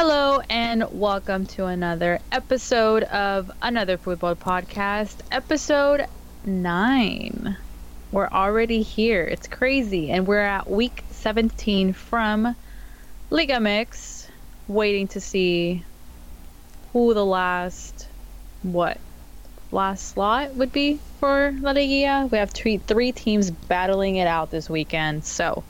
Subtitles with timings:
[0.00, 6.06] Hello and welcome to another episode of another football podcast, episode
[6.44, 7.56] 9.
[8.12, 9.24] We're already here.
[9.24, 12.54] It's crazy and we're at week 17 from
[13.30, 14.28] Liga MX,
[14.68, 15.82] waiting to see
[16.92, 18.06] who the last
[18.62, 18.98] what
[19.72, 22.28] last slot would be for La Liga.
[22.30, 25.24] We have three three teams battling it out this weekend.
[25.24, 25.64] So,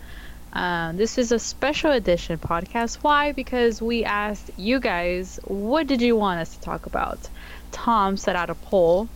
[0.53, 2.97] um, this is a special edition podcast.
[3.03, 3.33] Why?
[3.33, 7.29] Because we asked you guys, what did you want us to talk about?
[7.71, 9.09] Tom set out a poll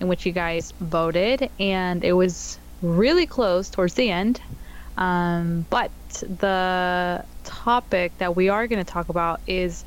[0.00, 4.40] in which you guys voted, and it was really close towards the end.
[4.96, 9.84] Um, but the topic that we are going to talk about is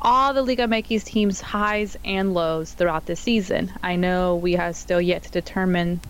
[0.00, 3.72] all the Liga MX teams' highs and lows throughout the season.
[3.82, 6.00] I know we have still yet to determine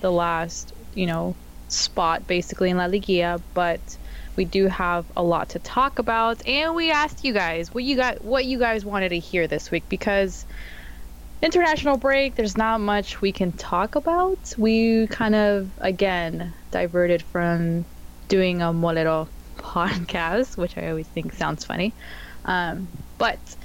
[0.00, 1.36] the last, you know,
[1.68, 3.98] spot basically in La Liga, but
[4.36, 6.46] we do have a lot to talk about.
[6.46, 9.70] And we asked you guys what you got what you guys wanted to hear this
[9.70, 10.46] week because
[11.42, 14.52] international break there's not much we can talk about.
[14.56, 17.86] We kind of again diverted from
[18.28, 21.94] doing a molero podcast which i always think sounds funny.
[22.44, 22.88] Um,
[23.18, 23.56] but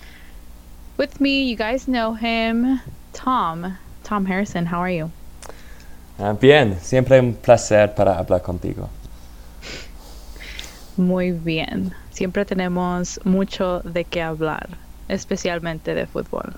[0.97, 2.81] with me you guys know him
[3.13, 4.65] tom tom harrison.
[4.65, 5.11] How are you
[6.39, 8.89] bien, siempre un placer para hablar contigo.
[10.97, 11.93] Muy bien.
[12.11, 14.69] Siempre tenemos mucho de qué hablar,
[15.07, 16.53] especialmente de fútbol.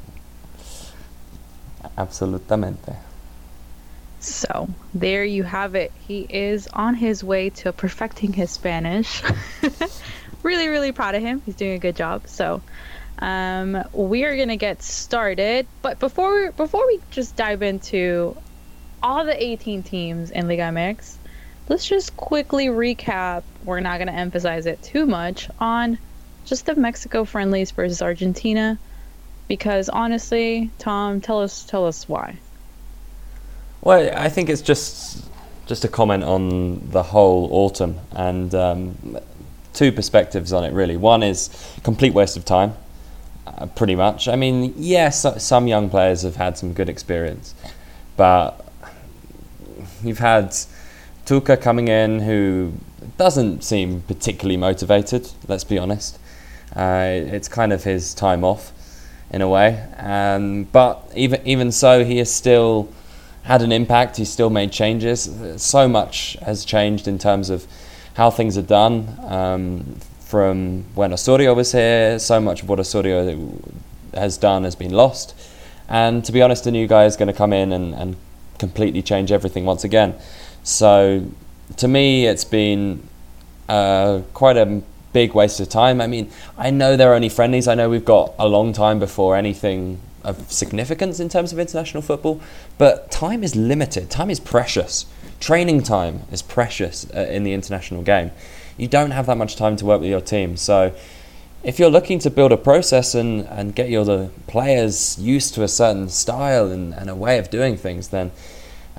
[1.95, 2.93] Absolutamente.
[4.19, 5.91] So, there you have it.
[6.07, 9.21] He is on his way to perfecting his Spanish.
[10.43, 11.41] really, really proud of him.
[11.45, 12.27] He's doing a good job.
[12.27, 12.61] So,
[13.19, 15.67] um, we are gonna get started.
[15.81, 18.35] But before before we just dive into
[19.03, 21.17] all the 18 teams in Liga MX,
[21.67, 23.43] let's just quickly recap.
[23.65, 25.97] We're not going to emphasize it too much on
[26.45, 28.79] just the Mexico friendlies versus Argentina
[29.47, 32.37] because honestly, Tom, tell us tell us why.
[33.81, 35.25] Well, I think it's just
[35.65, 39.17] just a comment on the whole autumn and um,
[39.73, 40.97] two perspectives on it really.
[40.97, 41.49] One is
[41.83, 42.73] complete waste of time,
[43.47, 44.27] uh, pretty much.
[44.27, 47.53] I mean, yes, some young players have had some good experience,
[48.17, 48.63] but
[50.03, 50.55] you've had
[51.25, 52.73] Tuca coming in who
[53.17, 56.19] doesn't seem particularly motivated, let's be honest.
[56.75, 58.71] Uh, it's kind of his time off
[59.29, 59.83] in a way.
[59.97, 62.89] Um, but even, even so, he has still
[63.43, 64.17] had an impact.
[64.17, 65.29] He's still made changes.
[65.57, 67.67] So much has changed in terms of
[68.15, 69.17] how things are done.
[69.23, 73.53] Um, from when Osorio was here, so much of what Osorio
[74.13, 75.35] has done has been lost.
[75.87, 78.15] And to be honest, a new guy is going to come in and, and
[78.59, 80.15] completely change everything once again.
[80.63, 81.25] So
[81.77, 83.07] to me, it's been
[83.69, 84.81] uh, quite a
[85.13, 86.01] big waste of time.
[86.01, 87.67] I mean, I know they're only friendlies.
[87.67, 92.01] I know we've got a long time before anything of significance in terms of international
[92.01, 92.41] football,
[92.77, 94.09] but time is limited.
[94.09, 95.05] Time is precious.
[95.39, 98.31] Training time is precious uh, in the international game.
[98.77, 100.57] You don't have that much time to work with your team.
[100.57, 100.95] So
[101.63, 105.63] if you're looking to build a process and, and get your the players used to
[105.63, 108.31] a certain style and, and a way of doing things, then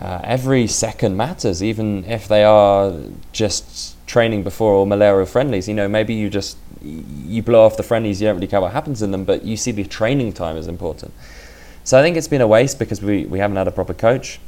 [0.00, 2.94] uh, every second matters, even if they are
[3.32, 5.68] just training before or Molero friendlies.
[5.68, 8.72] You know, maybe you just you blow off the friendlies, you don't really care what
[8.72, 11.12] happens in them, but you see the training time is important.
[11.84, 14.40] So I think it's been a waste because we, we haven't had a proper coach.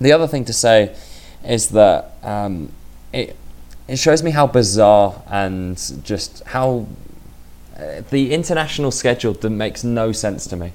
[0.00, 0.96] The other thing to say
[1.44, 2.72] is that um,
[3.12, 3.36] it
[3.88, 6.86] it shows me how bizarre and just how
[8.10, 10.72] the international schedule that makes no sense to me.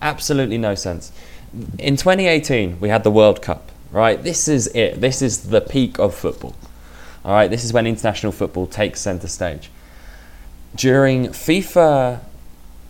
[0.00, 1.12] Absolutely no sense.
[1.78, 4.22] In 2018, we had the World Cup, right?
[4.22, 5.00] This is it.
[5.00, 6.54] This is the peak of football.
[7.24, 9.70] All right, this is when international football takes center stage.
[10.74, 12.20] During FIFA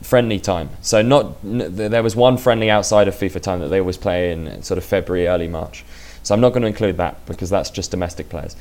[0.02, 3.96] friendly time, so not there was one friendly outside of FIFA time that they always
[3.96, 5.84] play in sort of February, early March.
[6.22, 8.54] So I'm not going to include that because that's just domestic players.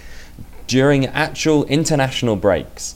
[0.67, 2.95] During actual international breaks,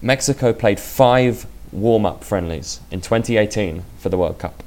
[0.00, 4.62] Mexico played five warm up friendlies in 2018 for the World Cup.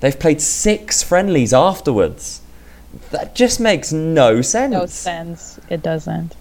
[0.00, 2.40] They've played six friendlies afterwards.
[3.10, 4.72] That just makes no sense.
[4.72, 5.60] No sense.
[5.68, 6.34] It doesn't.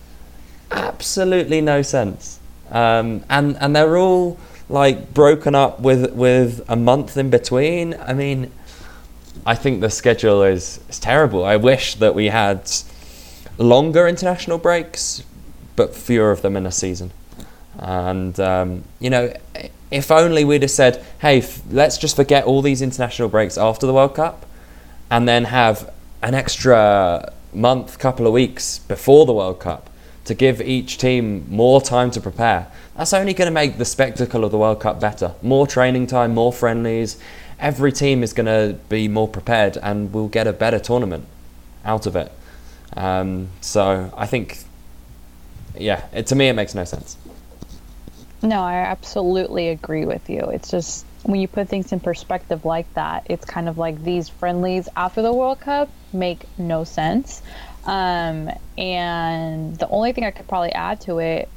[0.72, 2.40] Absolutely no sense.
[2.72, 4.40] Um, and and they're all
[4.70, 7.94] like broken up with with a month in between.
[7.96, 8.52] I mean,
[9.46, 11.44] I think the schedule is is terrible.
[11.44, 12.72] I wish that we had
[13.58, 15.24] longer international breaks,
[15.76, 17.12] but fewer of them in a season.
[17.80, 19.34] And, um, you know,
[19.90, 23.86] if only we'd have said, hey, f- let's just forget all these international breaks after
[23.86, 24.46] the World Cup
[25.10, 25.92] and then have
[26.22, 29.90] an extra month, couple of weeks before the World Cup
[30.26, 32.68] to give each team more time to prepare.
[32.96, 35.34] That's only going to make the spectacle of the World Cup better.
[35.42, 37.18] More training time, more friendlies.
[37.60, 41.26] Every team is going to be more prepared and we'll get a better tournament
[41.84, 42.32] out of it.
[42.96, 44.60] Um, so I think,
[45.78, 47.18] yeah, it, to me, it makes no sense.
[48.44, 50.40] No, I absolutely agree with you.
[50.40, 54.30] It's just when you put things in perspective like that, it's kind of like these
[54.30, 57.42] friendlies after the World Cup make no sense.
[57.86, 61.50] Um, and the only thing I could probably add to it,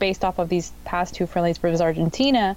[0.00, 2.56] based off of these past two friendlies versus Argentina,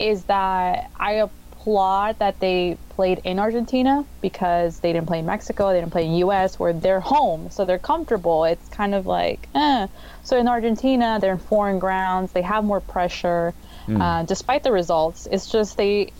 [0.00, 1.28] is that I
[1.60, 6.06] applaud that they played in Argentina because they didn't play in Mexico, they didn't play
[6.06, 6.58] in U.S.
[6.58, 8.44] where they're home, so they're comfortable.
[8.44, 9.86] It's kind of like, eh.
[10.22, 13.54] So in Argentina, they're in foreign grounds, they have more pressure.
[13.86, 14.00] Mm.
[14.00, 16.12] Uh, despite the results, it's just they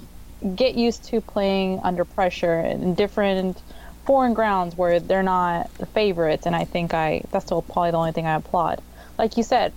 [0.54, 3.62] get used to playing under pressure in different
[4.06, 6.46] foreign grounds where they're not the favorites.
[6.46, 8.80] And I think I that's still probably the only thing I applaud.
[9.18, 9.72] Like you said,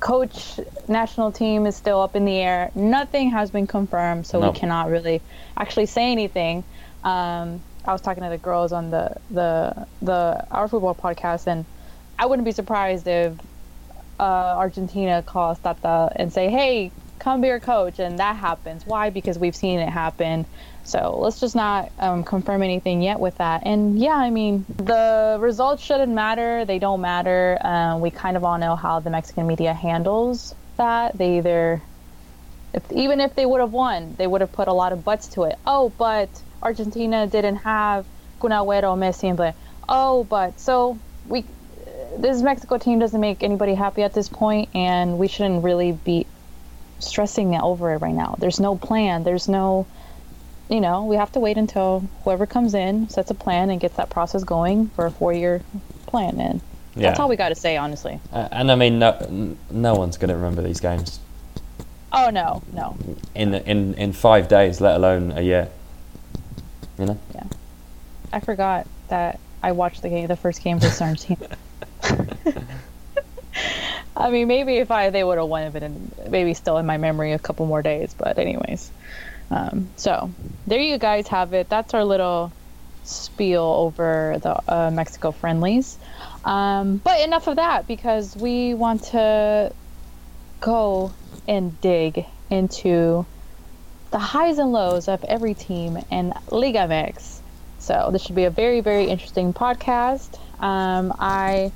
[0.00, 2.70] coach national team is still up in the air.
[2.74, 4.50] Nothing has been confirmed, so no.
[4.50, 5.20] we cannot really
[5.56, 6.64] actually say anything.
[7.04, 11.64] Um, I was talking to the girls on the the the our football podcast, and
[12.18, 13.32] I wouldn't be surprised if
[14.20, 18.86] uh, Argentina calls Tata and say, "Hey, come be our coach," and that happens.
[18.86, 19.10] Why?
[19.10, 20.46] Because we've seen it happen
[20.88, 23.62] so let's just not um, confirm anything yet with that.
[23.66, 26.64] And yeah, I mean, the results shouldn't matter.
[26.64, 27.58] They don't matter.
[27.60, 31.18] Uh, we kind of all know how the Mexican media handles that.
[31.18, 31.82] They either,
[32.72, 35.28] if, even if they would have won, they would have put a lot of buts
[35.28, 35.58] to it.
[35.66, 38.06] Oh, but Argentina didn't have
[38.40, 39.54] Kun Messi, and
[39.90, 41.44] Oh, but so we,
[42.18, 46.26] this Mexico team doesn't make anybody happy at this point, and we shouldn't really be
[46.98, 48.36] stressing over it right now.
[48.38, 49.22] There's no plan.
[49.22, 49.86] There's no
[50.68, 53.96] you know, we have to wait until whoever comes in sets a plan and gets
[53.96, 55.62] that process going for a four year
[56.06, 56.38] plan.
[56.40, 56.60] And
[56.94, 57.08] yeah.
[57.08, 58.20] that's all we got to say, honestly.
[58.32, 61.20] Uh, and I mean, no, no one's going to remember these games.
[62.12, 62.96] Oh no, no.
[63.34, 65.68] In in in five days, let alone a year.
[66.98, 67.18] You know.
[67.34, 67.44] Yeah.
[68.32, 71.56] I forgot that I watched the game, the first game for Argentina.
[74.16, 76.96] I mean, maybe if I they would have won it, and maybe still in my
[76.96, 78.14] memory a couple more days.
[78.16, 78.90] But anyways.
[79.50, 80.30] Um, so
[80.66, 81.68] there you guys have it.
[81.68, 82.52] That's our little
[83.04, 85.98] spiel over the uh, Mexico friendlies.
[86.44, 89.72] Um, but enough of that because we want to
[90.60, 91.12] go
[91.46, 93.26] and dig into
[94.10, 97.40] the highs and lows of every team in Liga MX.
[97.78, 100.38] So this should be a very, very interesting podcast.
[100.62, 101.72] Um, I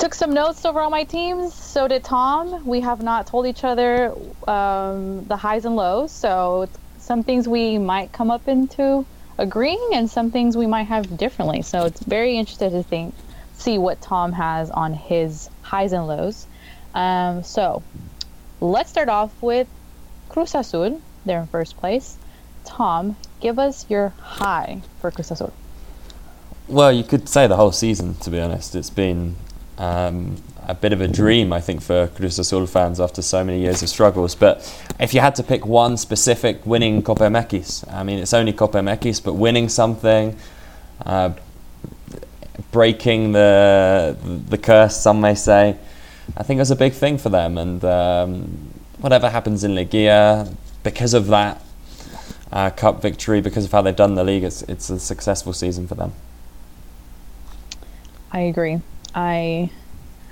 [0.00, 1.54] took some notes over on my teams.
[1.54, 2.66] So did Tom.
[2.66, 4.14] We have not told each other
[4.48, 6.10] um, the highs and lows.
[6.10, 6.68] So
[6.98, 9.04] some things we might come up into
[9.38, 11.62] agreeing, and some things we might have differently.
[11.62, 13.14] So it's very interesting to think,
[13.54, 16.46] see what Tom has on his highs and lows.
[16.94, 17.82] Um, so
[18.60, 19.68] let's start off with
[20.30, 21.00] Cruz Azul.
[21.24, 22.16] They're in first place.
[22.64, 25.52] Tom, give us your high for Cruz Azul.
[26.68, 28.74] Well, you could say the whole season, to be honest.
[28.74, 29.36] It's been
[29.80, 30.36] um,
[30.68, 33.82] a bit of a dream, I think, for Cruz Azul fans after so many years
[33.82, 34.34] of struggles.
[34.34, 34.58] But
[35.00, 39.34] if you had to pick one specific winning Copa I mean, it's only Copa but
[39.34, 40.36] winning something,
[41.04, 41.32] uh,
[42.70, 44.16] breaking the
[44.48, 45.76] the curse, some may say,
[46.36, 47.56] I think was a big thing for them.
[47.56, 51.62] And um, whatever happens in Liguilla, because of that
[52.52, 55.88] uh, cup victory, because of how they've done the league, it's it's a successful season
[55.88, 56.12] for them.
[58.30, 58.80] I agree.
[59.14, 59.70] I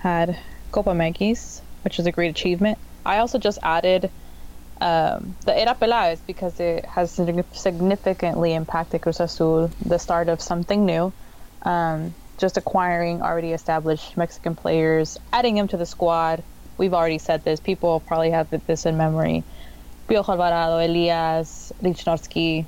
[0.00, 0.38] had
[0.72, 2.78] Copa MX, which is a great achievement.
[3.04, 4.10] I also just added
[4.80, 10.86] um, the Era Peláez because it has significantly impacted Cruz Azul, the start of something
[10.86, 11.12] new.
[11.62, 16.42] Um, just acquiring already established Mexican players, adding them to the squad.
[16.76, 17.58] We've already said this.
[17.58, 19.42] People probably have this in memory.
[20.08, 22.64] Piojo Alvarado, Elias, Lichnovsky,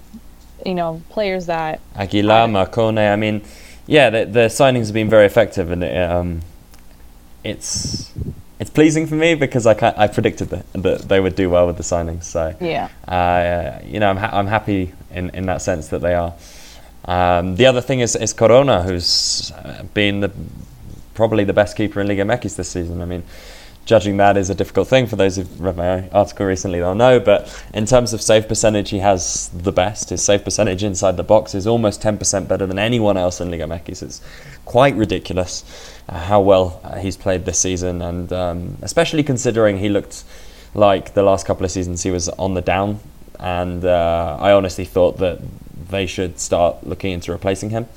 [0.66, 1.80] you know, players that.
[1.94, 3.12] Aguilar, Marcone.
[3.12, 3.42] I mean,
[3.86, 6.40] yeah, the, the signings have been very effective, and um,
[7.44, 8.12] it's
[8.58, 11.76] it's pleasing for me because I I predicted that, that they would do well with
[11.76, 12.24] the signings.
[12.24, 16.14] So yeah, uh, you know, I'm ha- I'm happy in, in that sense that they
[16.14, 16.34] are.
[17.06, 19.52] Um, the other thing is, is Corona, who's
[19.94, 20.30] been the
[21.14, 23.00] probably the best keeper in Liga MX this season.
[23.00, 23.24] I mean,
[23.90, 26.78] judging that is a difficult thing for those who've read my article recently.
[26.78, 30.10] They'll know, but in terms of save percentage, he has the best.
[30.10, 33.64] His save percentage inside the box is almost 10% better than anyone else in Liga
[33.64, 34.04] MX.
[34.04, 34.20] It's
[34.64, 35.64] quite ridiculous
[36.08, 40.22] uh, how well uh, he's played this season, and um, especially considering he looked
[40.72, 43.00] like the last couple of seasons he was on the down.
[43.40, 45.40] And uh, I honestly thought that
[45.90, 47.88] they should start looking into replacing him.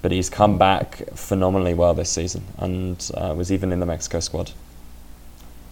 [0.00, 4.20] but he's come back phenomenally well this season and uh, was even in the Mexico
[4.20, 4.52] squad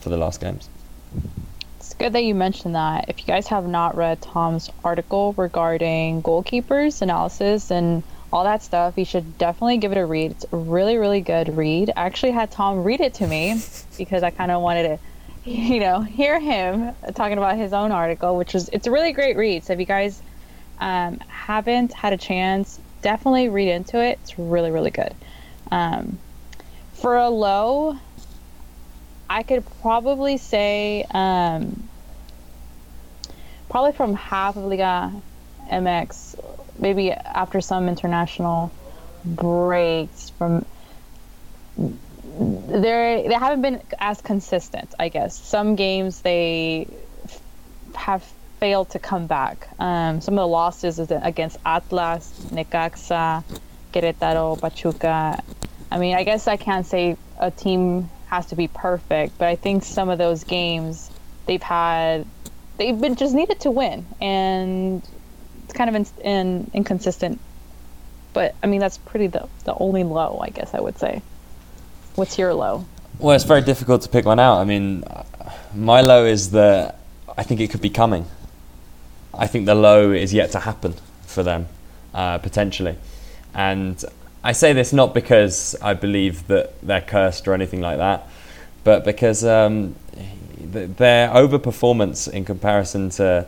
[0.07, 0.69] for the last games.
[1.79, 3.07] It's good that you mentioned that.
[3.09, 8.97] If you guys have not read Tom's article regarding goalkeepers analysis and all that stuff,
[8.97, 10.31] you should definitely give it a read.
[10.31, 11.91] It's a really, really good read.
[11.97, 13.61] I actually had Tom read it to me
[13.99, 14.99] because I kind of wanted to
[15.51, 19.37] you know, hear him talking about his own article, which was it's a really great
[19.37, 19.65] read.
[19.65, 20.23] So if you guys
[20.79, 24.21] um, haven't had a chance, definitely read into it.
[24.23, 25.17] It's really really good.
[25.73, 26.21] Um,
[26.95, 27.99] for a low,
[29.29, 31.89] I could probably say um,
[33.69, 35.13] probably from half of Liga
[35.71, 36.39] MX,
[36.79, 38.73] maybe after some international
[39.25, 40.65] breaks from
[42.39, 44.95] they they haven't been as consistent.
[44.99, 46.87] I guess some games they
[47.25, 47.41] f-
[47.95, 48.23] have
[48.61, 49.69] failed to come back.
[49.79, 53.43] Um, some of the losses is against Atlas, Necaxa,
[53.93, 55.43] Querétaro, Pachuca.
[55.91, 59.57] I mean, I guess I can't say a team has to be perfect, but I
[59.57, 61.11] think some of those games
[61.47, 62.27] they've had
[62.77, 65.03] they've been just needed to win, and
[65.65, 67.41] it's kind of in, in, inconsistent.
[68.35, 71.23] But I mean, that's pretty the the only low, I guess I would say.
[72.15, 72.85] What's your low?
[73.19, 74.59] Well, it's very difficult to pick one out.
[74.59, 75.05] I mean,
[75.75, 76.99] my low is that
[77.39, 78.27] I think it could be coming.
[79.33, 81.67] I think the low is yet to happen for them,
[82.13, 82.97] uh, potentially.
[83.55, 84.03] And
[84.47, 88.29] I say this not because I believe that they're cursed or anything like that,
[88.85, 89.97] but because um,
[90.61, 93.45] their overperformance in comparison to.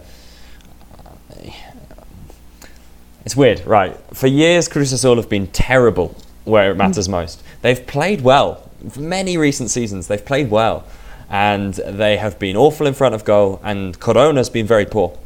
[3.24, 3.96] It's weird, right?
[4.12, 7.44] For years, Cruz Azul have been terrible where it matters most.
[7.62, 8.68] They've played well.
[8.90, 10.84] For many recent seasons, they've played well.
[11.30, 15.16] And they have been awful in front of goal, and Corona's been very poor.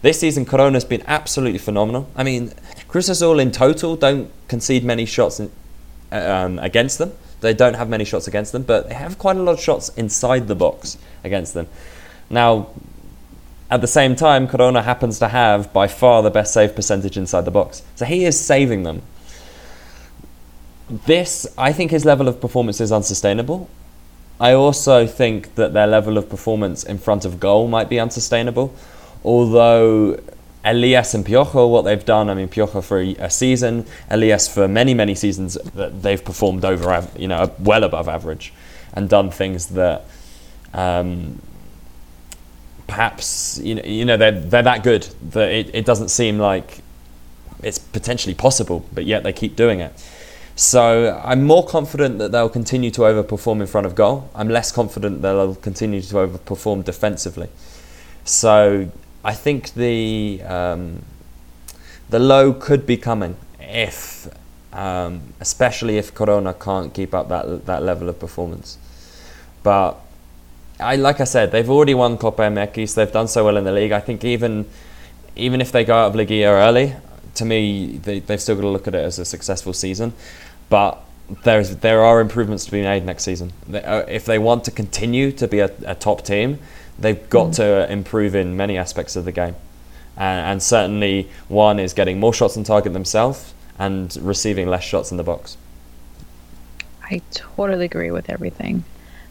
[0.00, 2.08] This season, Corona's been absolutely phenomenal.
[2.16, 2.54] I mean,
[2.90, 5.50] Cruz Azul in total don't concede many shots in,
[6.12, 7.12] um, against them.
[7.40, 9.88] They don't have many shots against them, but they have quite a lot of shots
[9.90, 11.68] inside the box against them.
[12.28, 12.68] Now,
[13.70, 17.44] at the same time, Corona happens to have by far the best save percentage inside
[17.44, 17.82] the box.
[17.94, 19.02] So he is saving them
[20.90, 23.68] this, I think his level of performance is unsustainable.
[24.40, 28.74] I also think that their level of performance in front of goal might be unsustainable.
[29.24, 30.18] Although
[30.64, 34.68] Elias and Piojo, what they've done, I mean, Piojo for a, a season, Elias for
[34.68, 38.52] many, many seasons, they've performed over, you know, well above average
[38.92, 40.04] and done things that
[40.74, 41.40] um,
[42.86, 46.82] perhaps, you know, you know they're, they're that good that it, it doesn't seem like
[47.62, 49.92] it's potentially possible, but yet they keep doing it.
[50.56, 54.28] So I'm more confident that they'll continue to overperform in front of goal.
[54.34, 57.48] I'm less confident that they'll continue to overperform defensively.
[58.24, 58.90] So
[59.24, 61.02] I think the um,
[62.08, 64.28] the low could be coming if,
[64.72, 68.78] um, especially if Corona can't keep up that that level of performance.
[69.62, 69.96] But
[70.78, 72.94] I like I said, they've already won Copa MX.
[72.94, 73.92] They've done so well in the league.
[73.92, 74.66] I think even
[75.36, 76.94] even if they go out of Liguilla early,
[77.34, 80.12] to me, they, they've still got to look at it as a successful season
[80.70, 81.02] but
[81.44, 83.52] there's there are improvements to be made next season.
[83.72, 86.58] Uh, if they want to continue to be a, a top team,
[87.00, 87.56] they've got mm.
[87.56, 89.56] to improve in many aspects of the game,
[90.16, 95.10] and, and certainly one is getting more shots on target themselves and receiving less shots
[95.10, 95.56] in the box.
[97.02, 98.84] I totally agree with everything.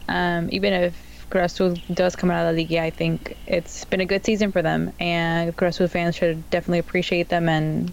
[0.08, 1.54] Um, even if Cruz
[1.94, 4.92] does come out of the league, I think it's been a good season for them,
[4.98, 7.92] and Cruz fans should definitely appreciate them and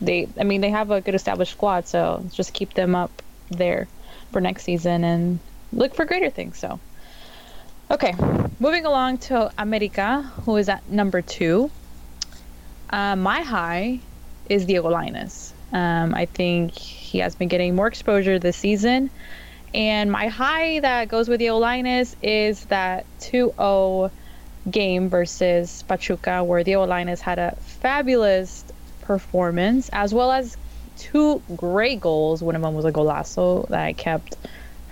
[0.00, 3.88] they I mean they have a good established squad, so just keep them up there
[4.32, 5.38] for next season and
[5.72, 6.58] look for greater things.
[6.58, 6.80] So
[7.90, 8.14] okay,
[8.60, 11.70] moving along to America, who is at number two.
[12.88, 14.00] Uh, my high
[14.48, 15.52] is Diego Lainez.
[15.72, 19.10] Um, I think he has been getting more exposure this season.
[19.72, 24.10] And my high that goes with Diego Lainez is that 2 0
[24.70, 28.64] game versus Pachuca, where Diego Lainez had a fabulous
[29.02, 30.56] performance, as well as
[30.98, 32.42] two great goals.
[32.42, 34.36] One of them was a golazo that I kept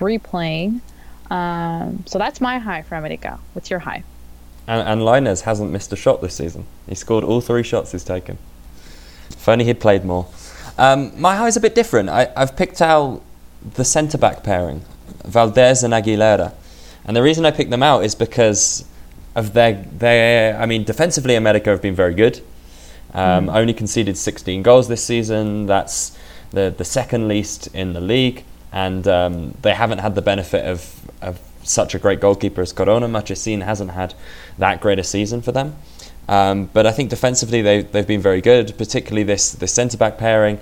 [0.00, 0.80] replaying.
[1.30, 3.38] Um, so that's my high for America.
[3.52, 4.04] What's your high?
[4.66, 6.66] And, and Lainez hasn't missed a shot this season.
[6.88, 8.38] He scored all three shots he's taken.
[9.30, 10.26] If only he'd played more.
[10.76, 12.08] Um, my high is a bit different.
[12.08, 13.22] I, I've picked out
[13.74, 14.84] the centre back pairing,
[15.24, 16.52] Valdez and Aguilera.
[17.04, 18.84] And the reason I picked them out is because
[19.34, 22.42] of their, their I mean, defensively, America have been very good.
[23.14, 23.54] Um, mm.
[23.54, 25.66] Only conceded 16 goals this season.
[25.66, 26.16] That's
[26.50, 31.07] the the second least in the league, and um, they haven't had the benefit of,
[31.22, 33.08] of such a great goalkeeper as Corona.
[33.08, 34.14] Marchesín hasn't had
[34.58, 35.76] that great a season for them.
[36.28, 40.18] Um, but I think defensively they they've been very good, particularly this this centre back
[40.18, 40.58] pairing.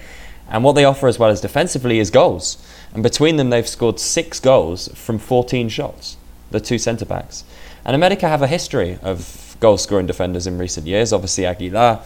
[0.49, 2.57] And what they offer as well as defensively is goals.
[2.95, 6.17] And between them, they've scored six goals from 14 shots,
[6.53, 7.45] the two centre backs.
[7.85, 11.13] And America have a history of goal scoring defenders in recent years.
[11.13, 12.01] Obviously, Aguilar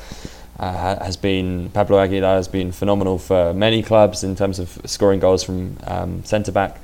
[0.58, 5.20] uh, has been, Pablo Aguilar has been phenomenal for many clubs in terms of scoring
[5.20, 6.80] goals from um, centre back.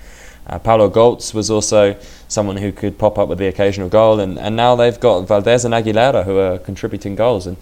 [0.48, 1.96] Uh, Paulo Goltz was also
[2.28, 5.64] someone who could pop up with the occasional goal, and, and now they've got Valdez
[5.64, 7.46] and Aguilera who are contributing goals.
[7.46, 7.56] And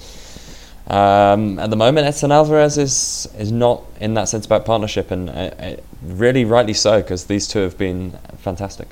[0.86, 5.30] um, at the moment, Edson Alvarez is is not in that centre back partnership, and
[5.30, 8.88] uh, uh, really rightly so because these two have been fantastic.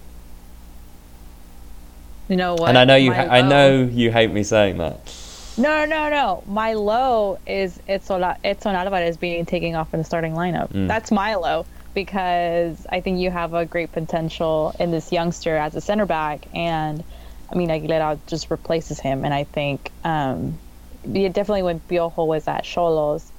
[2.28, 2.70] You know what?
[2.70, 3.12] And I know you.
[3.12, 5.14] Ha- I know you hate me saying that.
[5.58, 6.42] No, no, no.
[6.46, 10.72] My low is Edson, Edson Alvarez being taken off in the starting lineup.
[10.72, 10.88] Mm.
[10.88, 15.74] That's my low because I think you have a great potential in this youngster as
[15.74, 17.04] a center back, and
[17.50, 20.58] I mean Aguilera just replaces him, and I think um,
[21.04, 23.30] definitely when Piojo was at Xolos,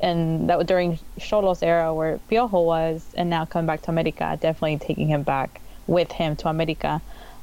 [0.00, 4.38] and that was during Xolos era where Piojo was, and now coming back to America,
[4.40, 7.00] definitely taking him back with him to America.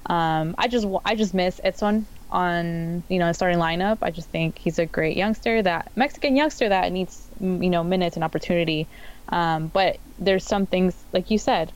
[0.08, 4.00] Um, I just I just miss Edson on you know starting lineup.
[4.02, 8.16] I just think he's a great youngster that Mexican youngster that needs you know minutes
[8.16, 8.88] and opportunity.
[9.32, 11.72] Um, but there's some things like you said,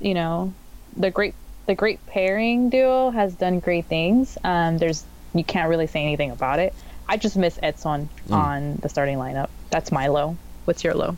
[0.00, 0.52] you know,
[0.96, 1.34] the great
[1.66, 4.38] the great pairing duo has done great things.
[4.44, 6.74] Um, there's you can't really say anything about it.
[7.08, 9.48] I just miss Edson on the starting lineup.
[9.70, 10.36] That's my low.
[10.64, 11.16] What's your low?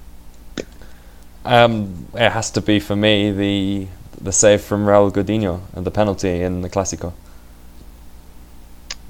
[1.44, 3.86] Um, it has to be for me the
[4.20, 7.12] the save from Raul Gudiño and the penalty in the Clásico.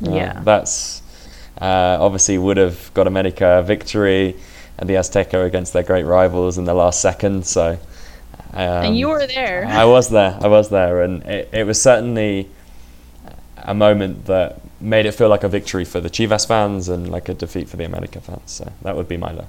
[0.07, 0.41] Uh, Yeah.
[0.45, 1.03] that's
[1.61, 4.37] uh, obviously would have got America a victory
[4.79, 7.47] at the Azteca against their great rivals in the last second.
[7.47, 7.79] So,
[8.53, 9.67] um, and you were there.
[9.67, 10.39] I was there.
[10.41, 12.49] I was there, and it, it was certainly
[13.57, 17.29] a moment that made it feel like a victory for the Chivas fans and like
[17.29, 18.51] a defeat for the America fans.
[18.51, 19.47] So that would be my low.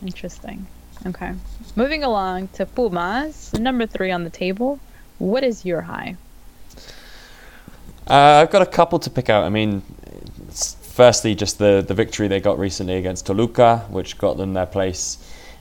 [0.00, 0.66] Interesting.
[1.06, 1.32] Okay.
[1.76, 4.80] Moving along to Pumas, number three on the table.
[5.18, 6.16] What is your high?
[8.08, 9.44] Uh, I've got a couple to pick out.
[9.44, 9.82] I mean,
[10.92, 15.18] firstly, just the, the victory they got recently against Toluca, which got them their place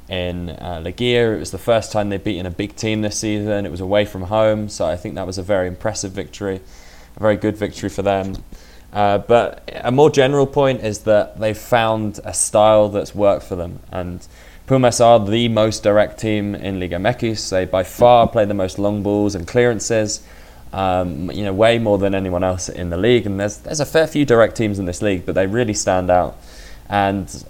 [0.10, 1.36] in uh, Liguilla.
[1.36, 3.66] It was the first time they'd beaten a big team this season.
[3.66, 6.60] It was away from home, so I think that was a very impressive victory,
[7.16, 8.36] a very good victory for them.
[8.92, 13.56] Uh, but a more general point is that they've found a style that's worked for
[13.56, 13.80] them.
[13.90, 14.28] And
[14.68, 17.50] Pumas are the most direct team in Liga MX.
[17.50, 20.24] They by far play the most long balls and clearances
[20.74, 23.26] um, you know, way more than anyone else in the league.
[23.26, 26.10] And there's there's a fair few direct teams in this league, but they really stand
[26.10, 26.38] out.
[26.90, 27.44] And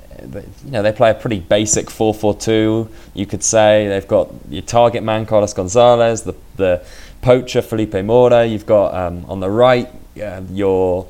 [0.65, 2.89] you know, they play a pretty basic 4-4-2.
[3.15, 6.83] You could say they've got your target man Carlos Gonzalez, the the
[7.21, 8.45] poacher Felipe Mora.
[8.45, 9.87] You've got um, on the right
[10.21, 11.07] uh, your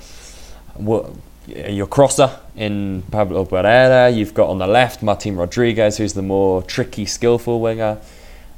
[1.47, 4.15] your crosser in Pablo Barrera.
[4.15, 7.97] You've got on the left Martin Rodriguez, who's the more tricky, skillful winger.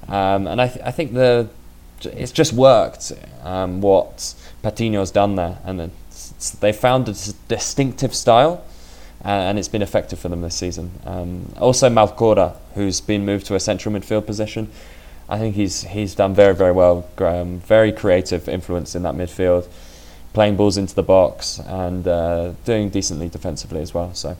[0.07, 1.49] Um, and I, th- I think the
[2.05, 3.11] it's just worked
[3.43, 5.91] um, what Patino's done there, and
[6.59, 7.13] they found a
[7.47, 8.63] distinctive style,
[9.23, 10.91] and it's been effective for them this season.
[11.05, 14.69] Um, also, Malcorra, who's been moved to a central midfield position,
[15.29, 17.07] I think he's he's done very very well.
[17.17, 19.67] Um, very creative influence in that midfield,
[20.33, 24.13] playing balls into the box and uh, doing decently defensively as well.
[24.13, 24.37] So.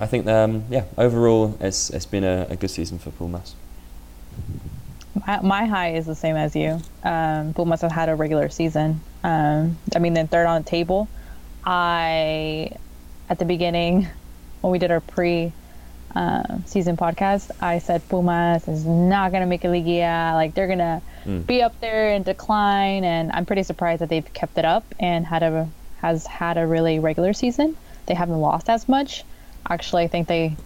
[0.00, 3.54] I think, um, yeah, overall, it's it's been a, a good season for Pumas.
[5.26, 6.82] My, my high is the same as you.
[7.02, 9.00] Um, Pumas have had a regular season.
[9.22, 11.08] Um, I mean, they're third on the table.
[11.64, 12.70] I,
[13.28, 14.08] at the beginning,
[14.60, 15.52] when we did our pre
[16.14, 20.34] uh, season podcast, I said Pumas is not going to make a Liguilla.
[20.34, 21.46] Like, they're going to Mm.
[21.46, 23.02] be up there and decline.
[23.02, 26.66] And I'm pretty surprised that they've kept it up and had a has had a
[26.66, 27.74] really regular season.
[28.06, 29.24] They haven't lost as much.
[29.70, 30.58] Actually, I think they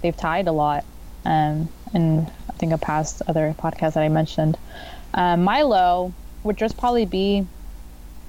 [0.00, 0.86] they've tied a lot.
[1.26, 4.56] Um, and think a past other podcast that I mentioned.
[5.14, 7.46] Um, my low would just probably be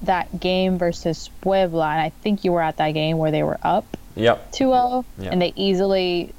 [0.02, 3.58] that game versus Puebla, and I think you were at that game where they were
[3.62, 4.52] up Yep.
[4.52, 5.30] 2-0, Yeah.
[5.30, 6.32] and they easily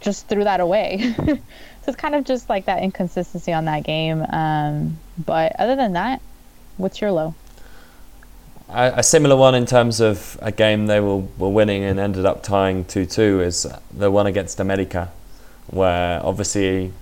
[0.00, 1.12] just threw that away.
[1.26, 1.38] so
[1.86, 4.24] it's kind of just like that inconsistency on that game.
[4.30, 6.20] Um, but other than that,
[6.76, 7.34] what's your low?
[8.68, 12.24] A, a similar one in terms of a game they were, were winning and ended
[12.24, 15.10] up tying 2 2 is the one against America,
[15.68, 16.92] where obviously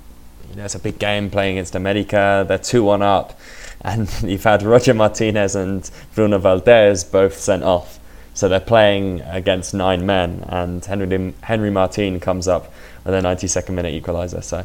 [0.51, 2.45] you know, it's a big game playing against America.
[2.47, 3.39] They're 2 1 up,
[3.83, 7.99] and you've had Roger Martinez and Bruno Valdez both sent off.
[8.35, 12.73] So they're playing against nine men, and Henry, Henry Martin comes up
[13.05, 14.43] with a 92nd minute equaliser.
[14.43, 14.65] So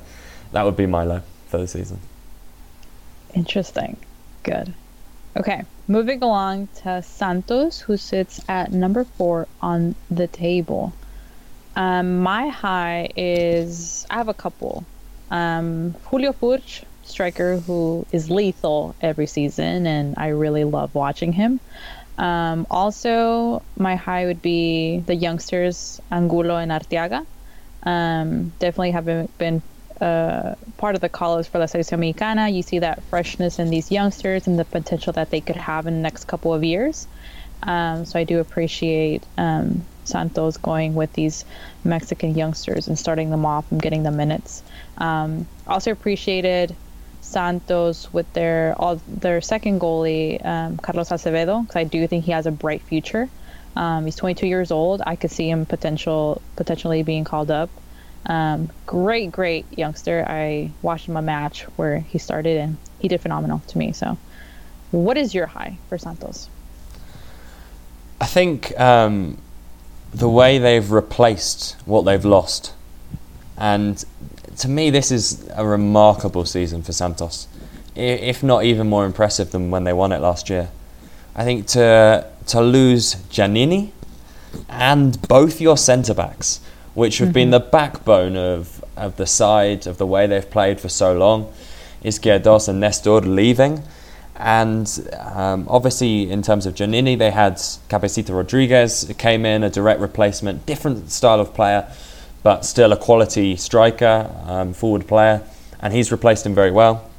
[0.52, 2.00] that would be my low for the season.
[3.34, 3.98] Interesting.
[4.44, 4.74] Good.
[5.38, 10.94] Okay, moving along to Santos, who sits at number four on the table.
[11.76, 14.86] Um, my high is I have a couple.
[15.32, 21.60] Um, Julio Furch, striker who is lethal every season, and I really love watching him.
[22.18, 27.26] Um, also, my high would be the youngsters Angulo and Arteaga.
[27.84, 29.62] Um, definitely have been, been
[30.02, 32.50] uh, part of the call-ups for La Selección Mexicana.
[32.50, 35.96] You see that freshness in these youngsters and the potential that they could have in
[35.96, 37.08] the next couple of years.
[37.64, 41.46] Um, so I do appreciate um, Santos going with these
[41.84, 44.64] Mexican youngsters and starting them off and getting the minutes.
[44.98, 46.76] Um, also appreciated
[47.22, 52.32] Santos with their all their second goalie um, Carlos Acevedo because I do think he
[52.32, 53.30] has a bright future.
[53.76, 55.02] Um, he's 22 years old.
[55.06, 57.70] I could see him potential potentially being called up.
[58.28, 60.26] Um, great, great youngster.
[60.28, 63.92] I watched him a match where he started and he did phenomenal to me.
[63.92, 64.18] So,
[64.92, 66.50] what is your high for Santos?
[68.22, 69.38] I think um,
[70.14, 72.74] the way they've replaced what they've lost,
[73.58, 74.04] and
[74.58, 77.48] to me, this is a remarkable season for Santos,
[77.96, 80.70] if not even more impressive than when they won it last year.
[81.36, 83.92] I think to to lose Djaniny
[84.70, 86.62] and both your centre backs,
[86.94, 87.34] which have mm-hmm.
[87.34, 91.52] been the backbone of of the side of the way they've played for so long,
[92.04, 93.84] Izquierdoz and Nestor leaving.
[94.38, 97.56] And um, obviously, in terms of Djaniny, they had
[97.90, 101.90] Cabecita Rodriguez came in, a direct replacement, different style of player,
[102.46, 105.42] but still a quality striker, um, forward player,
[105.80, 107.10] and he's replaced him very well.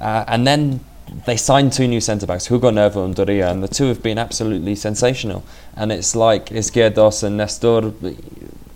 [0.00, 0.80] Uh, and then
[1.26, 4.16] they signed two new centre backs, Hugo Nervo and Doria, and the two have been
[4.16, 5.44] absolutely sensational.
[5.76, 7.92] And it's like Izquierdoz and Nestor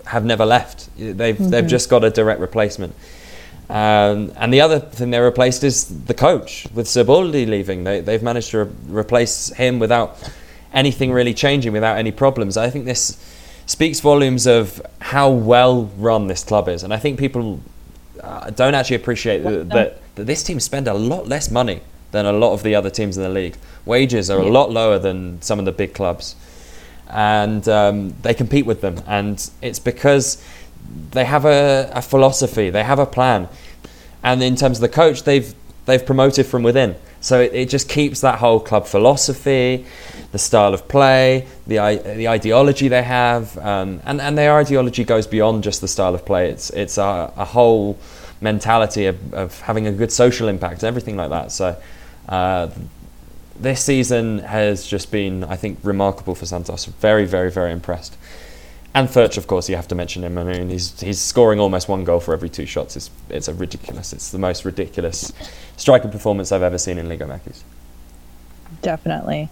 [0.05, 0.91] have never left.
[0.99, 1.49] They've mm-hmm.
[1.49, 2.95] they've just got a direct replacement.
[3.71, 7.85] Um, and the other thing they replaced is the coach with Siboldi leaving.
[7.85, 10.19] They, they've managed to re- replace him without
[10.75, 12.59] anything really changing, without any problems.
[12.59, 13.17] I think this
[13.67, 16.83] speaks volumes of how well run this club is.
[16.83, 17.61] And I think people
[18.23, 21.81] uh, don't actually appreciate that, that, that, this team spend a lot less money
[22.13, 23.57] than a lot of the other teams in the league.
[23.85, 24.49] Wages are yeah.
[24.49, 26.37] a lot lower than some of the big clubs.
[27.09, 29.03] And um, they compete with them.
[29.07, 30.43] And it's because
[31.11, 33.49] they have a, a philosophy, they have a plan,
[34.23, 35.55] and in terms of the coach, they've
[35.87, 36.97] they've promoted from within.
[37.21, 39.87] So it, it just keeps that whole club philosophy,
[40.33, 41.77] the style of play, the
[42.17, 46.25] the ideology they have, um, and and their ideology goes beyond just the style of
[46.25, 46.51] play.
[46.51, 47.99] It's it's a, a whole
[48.41, 51.53] mentality of, of having a good social impact, everything like that.
[51.53, 51.77] So.
[52.29, 52.71] Uh,
[53.59, 56.85] this season has just been, I think, remarkable for Santos.
[56.85, 58.17] Very, very, very impressed.
[58.97, 60.39] And Furch, of course, you have to mention him.
[60.39, 62.97] I mean, he's he's scoring almost one goal for every two shots.
[62.97, 64.15] It's it's a ridiculous.
[64.15, 65.35] It's the most ridiculous
[65.77, 67.63] striker performance I've ever seen in Liga MX.
[68.81, 69.51] Definitely.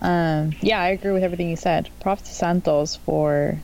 [0.00, 1.90] Um, yeah, I agree with everything you said.
[1.98, 3.58] Props to Santos for,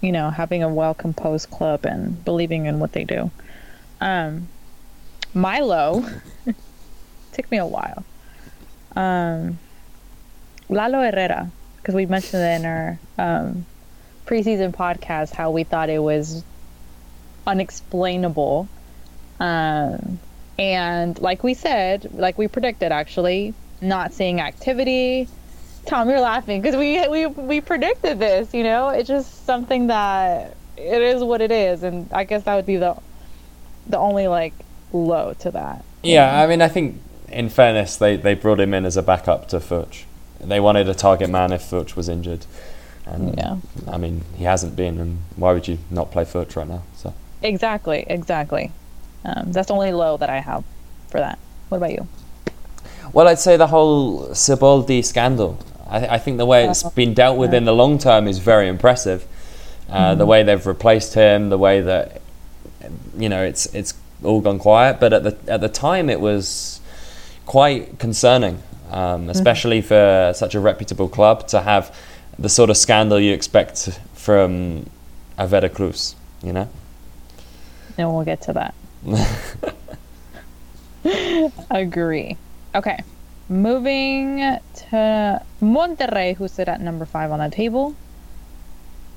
[0.00, 3.30] you know, having a well composed club and believing in what they do.
[4.00, 4.48] Um,
[5.32, 6.04] Milo
[7.32, 8.02] took me a while.
[8.96, 9.60] Um,
[10.68, 13.66] Lalo Herrera because we mentioned in our um,
[14.26, 16.44] preseason podcast how we thought it was
[17.46, 18.68] unexplainable.
[19.38, 20.18] Um,
[20.58, 25.28] and like we said, like we predicted, actually, not seeing activity.
[25.86, 28.52] Tom, you're laughing because we we we predicted this.
[28.52, 32.54] You know, it's just something that it is what it is, and I guess that
[32.54, 32.96] would be the
[33.86, 34.52] the only like
[34.92, 35.84] low to that.
[36.02, 39.48] Yeah, I mean, I think in fairness, they they brought him in as a backup
[39.48, 40.04] to Furch
[40.42, 42.46] they wanted a target man if Furch was injured.
[43.06, 43.56] And yeah.
[43.88, 46.82] I mean, he hasn't been, and why would you not play Furch right now?
[46.94, 48.72] So exactly, exactly.
[49.24, 50.64] Um, that's the only low that I have
[51.08, 51.38] for that.
[51.68, 52.08] What about you?
[53.12, 55.58] Well, I'd say the whole Siboldi scandal.
[55.88, 58.38] I, th- I think the way it's been dealt with in the long term is
[58.38, 59.26] very impressive.
[59.88, 60.18] Uh, mm-hmm.
[60.18, 62.22] The way they've replaced him, the way that
[63.18, 65.00] you know it's it's all gone quiet.
[65.00, 66.80] But at the at the time, it was
[67.44, 69.30] quite concerning um, mm-hmm.
[69.30, 69.88] especially mm-hmm.
[69.88, 71.94] for such a reputable club to have
[72.38, 74.86] the sort of scandal you expect from
[75.38, 76.68] a Veracruz, you know?
[77.98, 78.74] And we'll get to that.
[81.70, 82.36] Agree.
[82.74, 83.02] Okay.
[83.48, 87.94] Moving to Monterrey, who sit at number five on the table.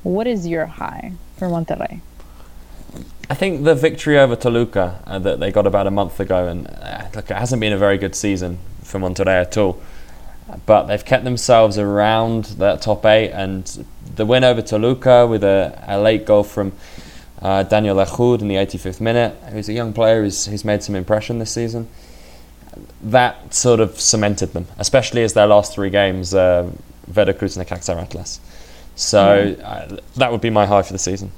[0.01, 2.01] What is your high for Monterrey?
[3.29, 6.67] I think the victory over Toluca uh, that they got about a month ago, and
[6.67, 9.81] uh, look, it hasn't been a very good season for Monterrey at all.
[10.65, 15.81] But they've kept themselves around that top eight, and the win over Toluca with a,
[15.87, 16.73] a late goal from
[17.41, 20.95] uh, Daniel Ehud in the 85th minute, who's a young player who's, who's made some
[20.95, 21.87] impression this season.
[23.01, 26.69] That sort of cemented them, especially as their last three games, uh,
[27.07, 28.39] Veracruz and Necaxa Atlas.
[28.95, 31.31] So uh, that would be my high for the season.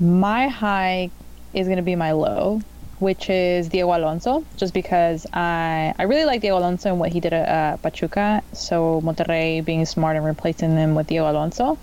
[0.00, 1.10] My high
[1.54, 2.60] is going to be my low,
[3.02, 7.18] which is Diego Alonso, just because I I really like Diego Alonso and what he
[7.18, 8.42] did at uh, Pachuca.
[8.52, 11.78] So Monterrey being smart and replacing them with Diego Alonso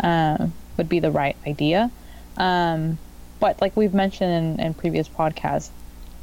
[0.00, 1.92] uh, would be the right idea.
[2.36, 2.98] Um,
[3.38, 5.70] but like we've mentioned in, in previous podcasts,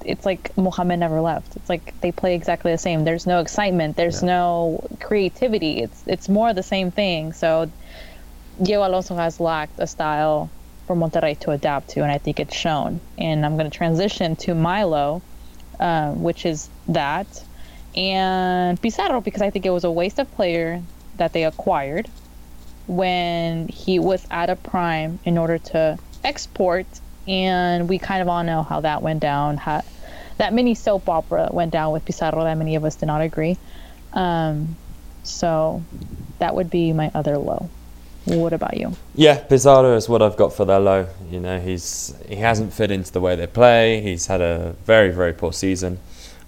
[0.04, 1.56] it's like Mohamed never left.
[1.56, 3.06] It's like they play exactly the same.
[3.06, 3.96] There's no excitement.
[3.96, 4.36] There's yeah.
[4.36, 5.80] no creativity.
[5.82, 7.32] It's it's more the same thing.
[7.32, 7.72] So
[8.62, 10.50] Diego Alonso has lacked a style
[10.91, 12.99] for Monterrey to adapt to, and I think it's shown.
[13.17, 15.21] And I'm going to transition to Milo,
[15.80, 17.27] uh, which is that,
[17.95, 20.82] and Pizarro because I think it was a waste of player
[21.15, 22.10] that they acquired
[22.88, 26.88] when he was at a prime in order to export
[27.27, 29.58] and we kind of all know how that went down.
[29.58, 29.84] How,
[30.38, 33.58] that mini soap opera went down with Pizarro that many of us did not agree.
[34.12, 34.75] Um,
[35.23, 35.84] so
[36.39, 37.69] that would be my other low.
[38.26, 38.94] What about you?
[39.16, 41.08] Yeah, Pizarro is what I've got for their low.
[41.32, 44.02] You know, he's he hasn't fit into the way they play.
[44.02, 46.00] He's had a very very poor season.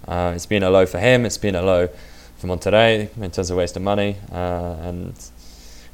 [0.06, 1.26] Uh, it's been a low for him.
[1.26, 1.88] It's been a low
[2.36, 5.14] for Monterrey in terms of waste of money, uh, and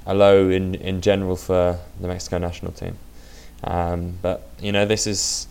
[0.05, 2.99] a low in in general for the Mexico national team.
[3.64, 5.47] Um, but you know, this is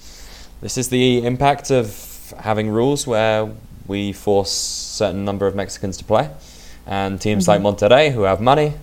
[0.61, 3.51] this is the impact of having rules where
[3.87, 6.29] we force certain number of Mexicans to play,
[6.85, 7.63] and teams mm-hmm.
[7.63, 8.73] like Monterrey, who have money,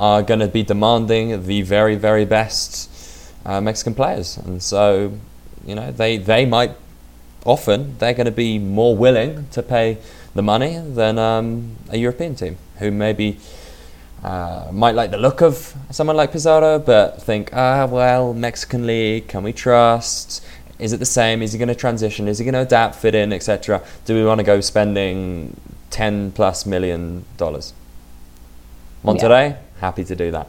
[0.00, 2.90] are going to be demanding the very very best
[3.44, 5.12] uh, Mexican players, and so
[5.64, 6.72] you know they they might
[7.44, 9.98] often they're going to be more willing to pay
[10.34, 13.38] the money than um, a European team who maybe
[14.22, 19.28] uh, might like the look of someone like Pizarro, but think, ah, well, Mexican league,
[19.28, 20.44] can we trust?
[20.78, 21.42] Is it the same?
[21.42, 22.28] Is he going to transition?
[22.28, 23.82] Is he going to adapt, fit in, etc.?
[24.04, 25.56] Do we want to go spending
[25.90, 27.72] 10 plus million dollars?
[29.04, 29.58] Monterrey, yeah.
[29.80, 30.48] Happy to do that.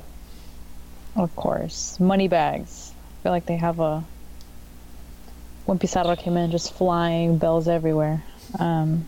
[1.16, 2.00] Of course.
[2.00, 2.94] Money bags.
[2.94, 4.04] I feel like they have a.
[5.66, 8.24] When Pizarro came in, just flying bells everywhere.
[8.60, 9.08] Um,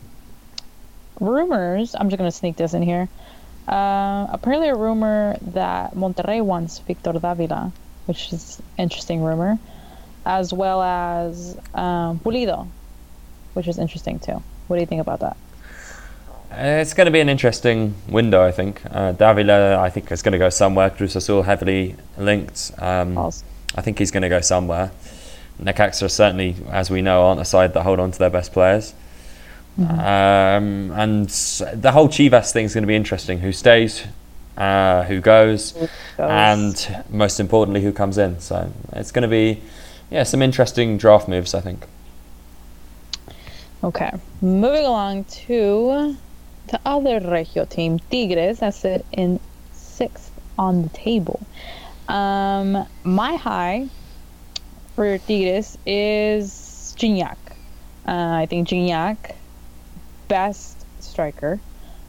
[1.20, 3.10] rumors, I'm just going to sneak this in here
[3.68, 7.72] uh, apparently, a rumor that Monterrey wants Victor Davila,
[8.06, 9.58] which is interesting rumor,
[10.26, 12.68] as well as um, Pulido,
[13.54, 14.44] which is interesting too.
[14.68, 15.38] What do you think about that?
[16.54, 18.84] Uh, it's going to be an interesting window, I think.
[18.92, 20.92] Uh, Davila, I think, is going to go somewhere.
[20.92, 22.72] Cruz Azul heavily linked.
[22.78, 24.92] Um, I think he's going to go somewhere.
[25.60, 28.94] Necaxa certainly, as we know, aren't a side that hold on to their best players.
[29.80, 30.00] Mm-hmm.
[30.00, 31.28] Um, and
[31.82, 33.40] the whole Chivas thing is going to be interesting.
[33.40, 34.04] Who stays,
[34.56, 35.90] uh, who goes, goes,
[36.20, 38.40] and most importantly, who comes in.
[38.40, 39.60] So it's going to be,
[40.12, 41.88] yeah, some interesting draft moves, I think.
[43.84, 46.16] Okay, moving along to
[46.74, 49.40] the other Regio team, Tigres, that's it in
[49.72, 51.40] sixth on the table.
[52.08, 53.88] Um, my high
[54.96, 57.38] for Tigres is Gignac.
[58.08, 59.36] Uh, I think Gignac
[60.28, 61.60] best striker.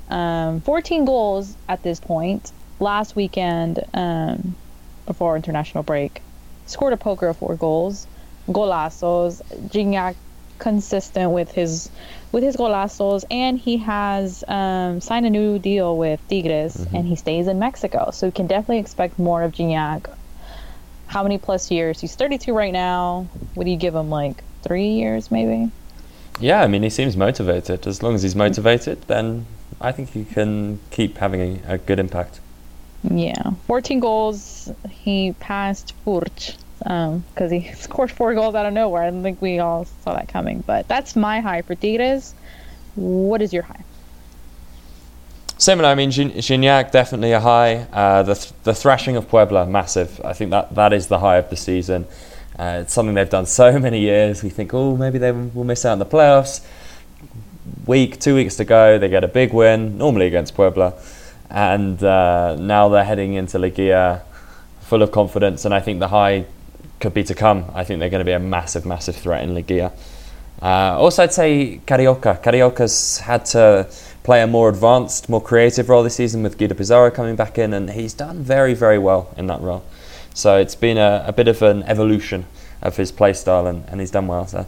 [0.08, 2.50] Um, 14 goals at this point.
[2.80, 4.56] Last weekend, um,
[5.04, 6.22] before international break,
[6.66, 8.06] scored a poker of four goals,
[8.48, 9.42] golazos.
[9.68, 10.16] Gignac
[10.58, 11.90] consistent with his
[12.32, 16.96] with his golazos, and he has um, signed a new deal with Tigres, mm-hmm.
[16.96, 18.10] and he stays in Mexico.
[18.12, 20.10] So we can definitely expect more of Gignac.
[21.06, 22.00] How many plus years?
[22.00, 23.28] He's 32 right now.
[23.54, 24.10] Would you give him?
[24.10, 25.70] Like three years, maybe?
[26.40, 27.86] Yeah, I mean, he seems motivated.
[27.86, 29.46] As long as he's motivated, then
[29.80, 32.40] I think he can keep having a, a good impact.
[33.04, 34.72] Yeah, 14 goals.
[34.90, 39.02] He passed Furch because um, he scored four goals out of nowhere.
[39.02, 40.62] I don't think we all saw that coming.
[40.66, 42.34] But that's my high for Tigres.
[42.94, 43.84] What is your high?
[45.56, 45.88] Similar.
[45.88, 47.86] I mean, Gignac definitely a high.
[47.92, 50.20] Uh, the th- the thrashing of Puebla massive.
[50.24, 52.06] I think that that is the high of the season.
[52.58, 54.42] Uh, it's something they've done so many years.
[54.42, 56.64] We think, oh, maybe they will miss out on the playoffs.
[57.86, 60.94] Week, two weeks to go, they get a big win, normally against Puebla,
[61.50, 64.22] and uh, now they're heading into Liguilla
[64.80, 65.64] full of confidence.
[65.64, 66.46] And I think the high
[67.04, 67.66] could be to come.
[67.74, 69.92] I think they're going to be a massive, massive threat in Liguilla.
[70.62, 72.42] Uh, also, I'd say Carioca.
[72.42, 73.86] Carioca's had to
[74.22, 77.74] play a more advanced, more creative role this season with Guido Pizarro coming back in,
[77.74, 79.84] and he's done very, very well in that role.
[80.32, 82.46] So it's been a, a bit of an evolution
[82.80, 84.46] of his play style, and, and he's done well.
[84.46, 84.64] So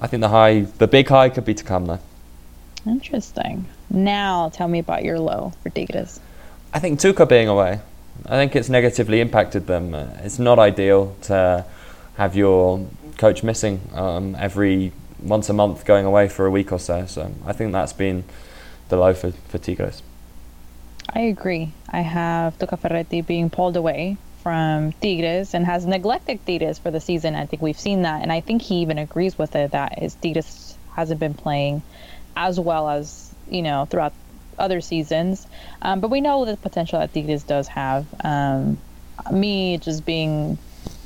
[0.00, 2.00] I think the high, the big high, could be to come though.
[2.86, 3.66] Interesting.
[3.90, 6.20] Now tell me about your low for Tigres.
[6.72, 7.80] I think Tuca being away.
[8.26, 9.94] I think it's negatively impacted them.
[9.94, 11.64] Uh, it's not ideal to
[12.16, 12.86] have your
[13.18, 17.06] coach missing um, every once a month going away for a week or so.
[17.06, 18.24] So I think that's been
[18.88, 20.02] the low for, for Tigres.
[21.08, 21.72] I agree.
[21.88, 27.00] I have Tuca Ferretti being pulled away from Tigres and has neglected Tigres for the
[27.00, 27.34] season.
[27.34, 30.14] I think we've seen that, and I think he even agrees with it that his
[30.14, 31.82] Tigres hasn't been playing
[32.36, 34.12] as well as you know throughout
[34.58, 35.46] other seasons.
[35.80, 38.06] Um, but we know the potential that Tigres does have.
[38.24, 38.78] Um,
[39.30, 40.58] me just being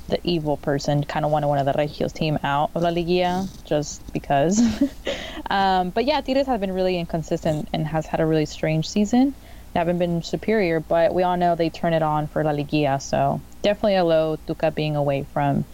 [0.09, 3.49] the evil person, kind of wanted one of the Regios team out of La Liguilla
[3.65, 4.61] just because.
[5.51, 9.35] um, but yeah, Tigres has been really inconsistent and has had a really strange season.
[9.73, 13.03] They haven't been superior, but we all know they turn it on for La Liguilla.
[13.03, 14.39] So definitely a low.
[14.47, 15.65] Tuca being away from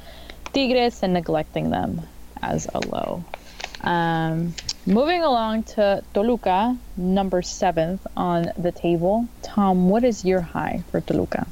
[0.53, 2.03] Tigres and neglecting them
[2.41, 3.25] as a low.
[3.83, 4.55] Um,
[4.87, 9.29] moving along to Toluca, number seventh on the table.
[9.43, 11.47] Tom, what is your high for Toluca?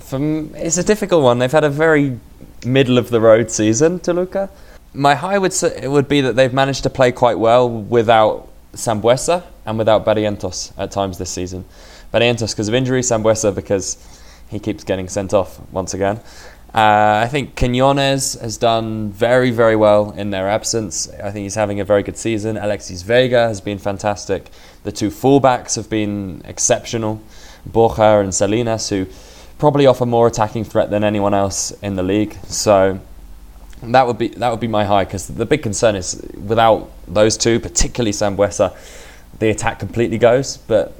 [0.00, 1.38] From it's a difficult one.
[1.38, 2.18] They've had a very
[2.64, 4.50] middle of the road season, Toluca.
[4.92, 9.44] My high would say, would be that they've managed to play quite well without Sambueza
[9.66, 11.64] and without Barrientos at times this season.
[12.12, 13.98] Barrientos because of injury, Sambueza because
[14.48, 16.20] he keeps getting sent off once again.
[16.74, 21.08] Uh, I think Quinones has done very, very well in their absence.
[21.22, 22.56] I think he's having a very good season.
[22.56, 24.50] Alexis Vega has been fantastic.
[24.82, 27.20] The two fullbacks have been exceptional.
[27.64, 29.06] Borja and Salinas, who
[29.58, 32.36] probably offer more attacking threat than anyone else in the league.
[32.46, 32.98] So
[33.82, 37.36] that would be that would be my high because the big concern is without those
[37.36, 38.76] two, particularly Sambueza,
[39.38, 40.56] the attack completely goes.
[40.56, 40.92] But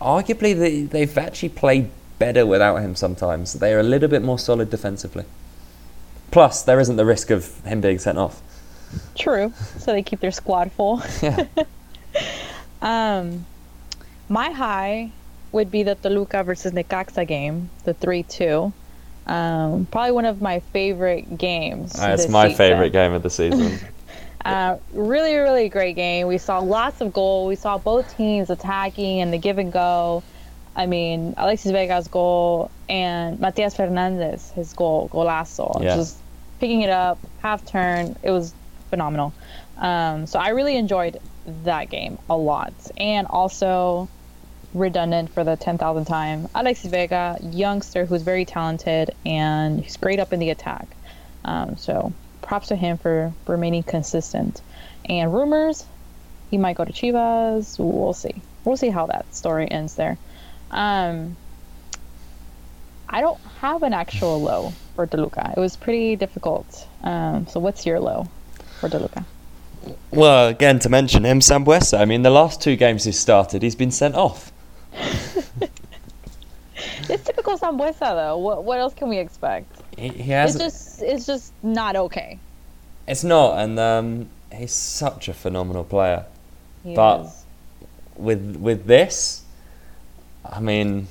[0.00, 3.54] arguably, they, they've actually played better without him sometimes.
[3.54, 5.24] They are a little bit more solid defensively.
[6.30, 8.42] Plus, there isn't the risk of him being sent off.
[9.14, 9.52] True.
[9.78, 11.02] So they keep their squad full.
[11.22, 11.46] Yeah.
[12.82, 13.46] um,
[14.28, 15.10] my high
[15.52, 18.72] would be the Toluca versus Necaxa game, the 3 2.
[19.26, 21.98] Um, probably one of my favorite games.
[21.98, 22.56] Uh, it's this my season.
[22.56, 23.78] favorite game of the season.
[24.44, 26.28] Uh, really, really great game.
[26.28, 27.48] We saw lots of goal.
[27.48, 30.22] We saw both teams attacking and the give and go.
[30.76, 35.82] I mean, Alexis Vega's goal and Matias Fernandez, his goal, golazo.
[35.82, 35.96] Yeah.
[35.96, 36.18] Just
[36.60, 38.14] picking it up, half turn.
[38.22, 38.52] It was
[38.90, 39.32] phenomenal.
[39.78, 41.18] Um, so I really enjoyed
[41.64, 42.74] that game a lot.
[42.98, 44.08] And also,
[44.74, 50.32] redundant for the 10,000th time, Alexis Vega, youngster who's very talented and he's great up
[50.32, 50.86] in the attack.
[51.44, 52.12] Um, so
[52.42, 54.60] props to him for remaining consistent.
[55.08, 55.86] And rumors,
[56.50, 57.78] he might go to Chivas.
[57.78, 58.42] We'll see.
[58.64, 60.18] We'll see how that story ends there.
[60.70, 61.36] Um,
[63.08, 65.54] I don't have an actual low for Toluca.
[65.56, 66.86] It was pretty difficult.
[67.02, 68.28] Um, so what's your low
[68.80, 69.24] for Toluca?
[70.10, 72.00] well, again, to mention him, Sambueza.
[72.00, 74.50] I mean, the last two games he's started, he's been sent off.
[77.08, 78.36] It's typical Sambueza though.
[78.38, 79.70] What what else can we expect?
[79.96, 82.38] He, he It's just it's just not okay.
[83.06, 86.24] It's not, and um, he's such a phenomenal player.
[86.84, 87.42] He But- is.
[88.16, 89.42] With with this,
[90.52, 91.08] I mean,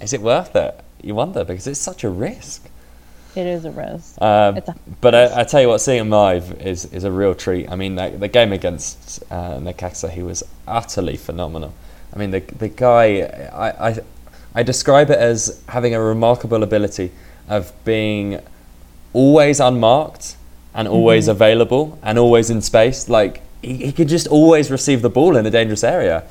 [0.00, 0.78] is it worth it?
[1.02, 2.68] You wonder because it's such a risk.
[3.36, 4.16] it is a risk.
[4.56, 7.34] It's a- but I, I tell you what, seeing him live is, is a real
[7.34, 7.70] treat.
[7.70, 11.72] I mean, the, the game against uh, Necaxa, he was utterly phenomenal.
[12.14, 13.20] I mean, the the guy,
[13.52, 13.98] I, I
[14.56, 17.12] I describe it as having a remarkable ability
[17.48, 18.40] of being
[19.12, 20.36] always unmarked
[20.74, 23.08] and always available and always in space.
[23.08, 26.24] Like he, he could just always receive the ball in a dangerous area.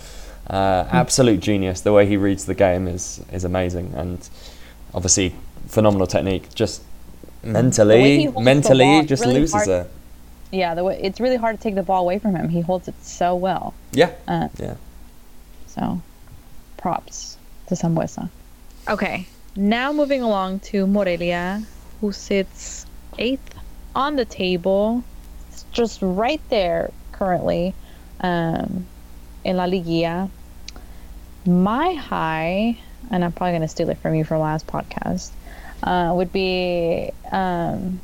[0.49, 1.81] Uh, absolute genius.
[1.81, 4.17] The way he reads the game is is amazing, and
[4.93, 5.35] obviously
[5.67, 6.53] phenomenal technique.
[6.55, 6.81] Just
[7.43, 9.69] mentally, mentally, ball, just really loses hard.
[9.69, 9.91] it.
[10.51, 12.49] Yeah, the way, it's really hard to take the ball away from him.
[12.49, 13.75] He holds it so well.
[13.91, 14.75] Yeah, Uh, yeah.
[15.67, 16.01] So,
[16.77, 18.29] props to Sambueza.
[18.89, 21.61] Okay, now moving along to Morelia,
[22.01, 22.87] who sits
[23.19, 23.53] eighth
[23.95, 25.03] on the table,
[25.51, 27.75] It's just right there currently
[28.21, 28.87] um,
[29.43, 30.29] in La Liguilla.
[31.45, 32.77] My high,
[33.09, 35.31] and I'm probably going to steal it from you from last podcast,
[35.83, 37.99] uh, would be um,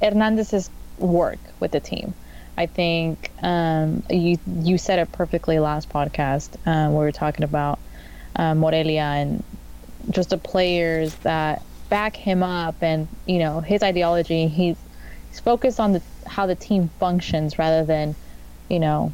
[0.00, 2.14] Hernandez's work with the team.
[2.56, 7.44] I think um, you you said it perfectly last podcast uh, where we were talking
[7.44, 7.78] about
[8.34, 9.44] uh, Morelia and
[10.10, 14.48] just the players that back him up and you know his ideology.
[14.48, 14.76] He's
[15.28, 18.16] he's focused on the how the team functions rather than
[18.68, 19.12] you know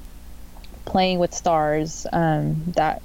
[0.87, 3.03] playing with stars um, that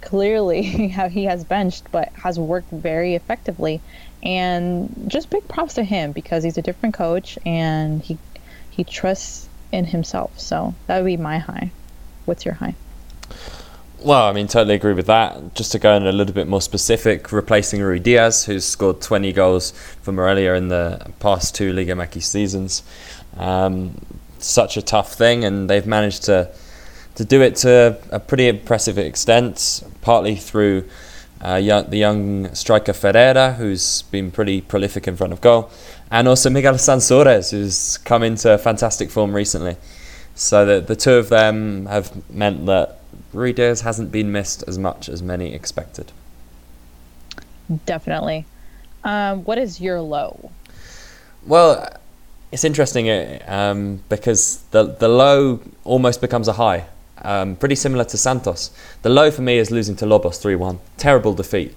[0.00, 3.80] clearly how he has benched but has worked very effectively
[4.22, 8.18] and just big props to him because he's a different coach and he
[8.70, 11.70] he trusts in himself so that would be my high
[12.24, 12.74] what's your high
[14.02, 15.54] Well, I mean, totally agree with that.
[15.54, 19.72] Just to go in a little bit more specific, replacing Ruidíaz, who's scored 20 goals
[20.00, 22.82] for Morelia in the past two Liga MX seasons.
[23.36, 24.00] Um,
[24.38, 26.50] such a tough thing, and they've managed to
[27.14, 30.88] to do it to a pretty impressive extent, partly through
[31.44, 35.70] uh, young, the young striker Ferreira, who's been pretty prolific in front of goal,
[36.10, 39.76] and also Miguel Sansores, who's come into fantastic form recently.
[40.34, 43.00] So the, the two of them have meant that
[43.34, 46.12] Ruidíaz hasn't been missed as much as many expected.
[47.86, 48.46] Definitely.
[49.04, 50.50] Um, what is your low?
[51.46, 51.88] Well,
[52.52, 56.86] it's interesting uh, um, because the the low almost becomes a high.
[57.22, 58.70] Um, pretty similar to Santos.
[59.02, 60.78] The low for me is losing to Lobos 3 1.
[60.96, 61.74] Terrible defeat.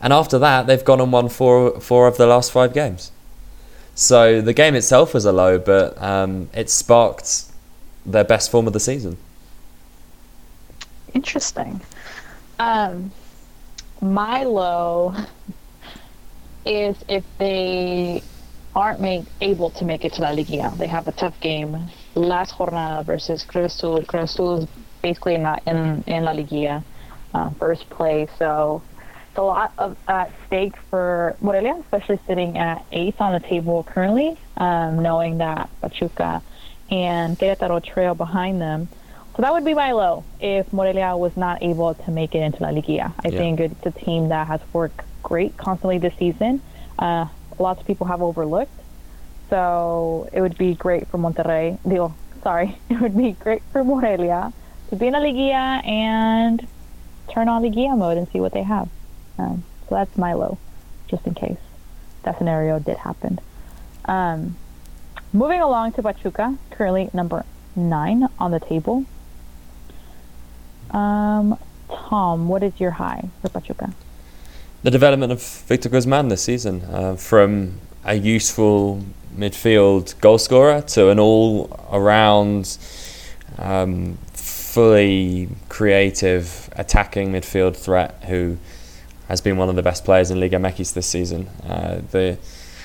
[0.00, 3.10] And after that, they've gone and won four, four of the last five games.
[3.94, 7.44] So the game itself was a low, but um, it sparked
[8.04, 9.16] their best form of the season.
[11.14, 11.80] Interesting.
[12.58, 13.10] Um,
[14.02, 15.14] my low
[16.66, 18.22] is if they
[18.74, 20.72] aren't made, able to make it to La Liga.
[20.76, 24.02] They have a tough game last jornada versus Cruz Azul.
[24.04, 24.68] Cruz Azul is
[25.06, 26.82] basically not in, in La Liga,
[27.32, 28.28] uh, first place.
[28.40, 28.82] So
[29.28, 33.84] it's a lot of at stake for Morelia, especially sitting at eighth on the table
[33.84, 36.42] currently, um, knowing that Pachuca
[36.90, 38.88] and Querétaro trail behind them.
[39.36, 42.60] So that would be my low if Morelia was not able to make it into
[42.64, 43.14] La Liga.
[43.24, 43.38] I yeah.
[43.38, 46.60] think it's a team that has worked great constantly this season.
[46.98, 47.26] Uh,
[47.60, 48.78] lots of people have overlooked.
[49.50, 51.78] So it would be great for Monterrey.
[51.86, 54.52] Digo, sorry, it would be great for Morelia
[54.90, 56.66] to be in a Liguilla and
[57.28, 58.88] turn on Liguilla mode and see what they have.
[59.38, 60.58] Um, so that's my low,
[61.08, 61.58] just in case
[62.22, 63.38] that scenario did happen.
[64.04, 64.56] Um,
[65.32, 69.04] moving along to Pachuca, currently number nine on the table.
[70.90, 71.58] Um,
[71.88, 73.92] Tom, what is your high for Pachuca?
[74.82, 79.02] The development of Victor Guzman this season, uh, from a useful
[79.36, 82.78] midfield goal scorer to an all-around
[83.58, 84.16] um,
[84.76, 88.58] fully creative attacking midfield threat who
[89.26, 91.48] has been one of the best players in Liga MX this season.
[91.66, 92.36] Uh, the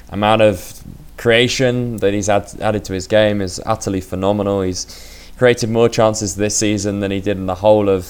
[0.08, 0.82] amount of
[1.18, 4.62] creation that he's add, added to his game is utterly phenomenal.
[4.62, 8.04] He's created more chances this season than he did in the whole of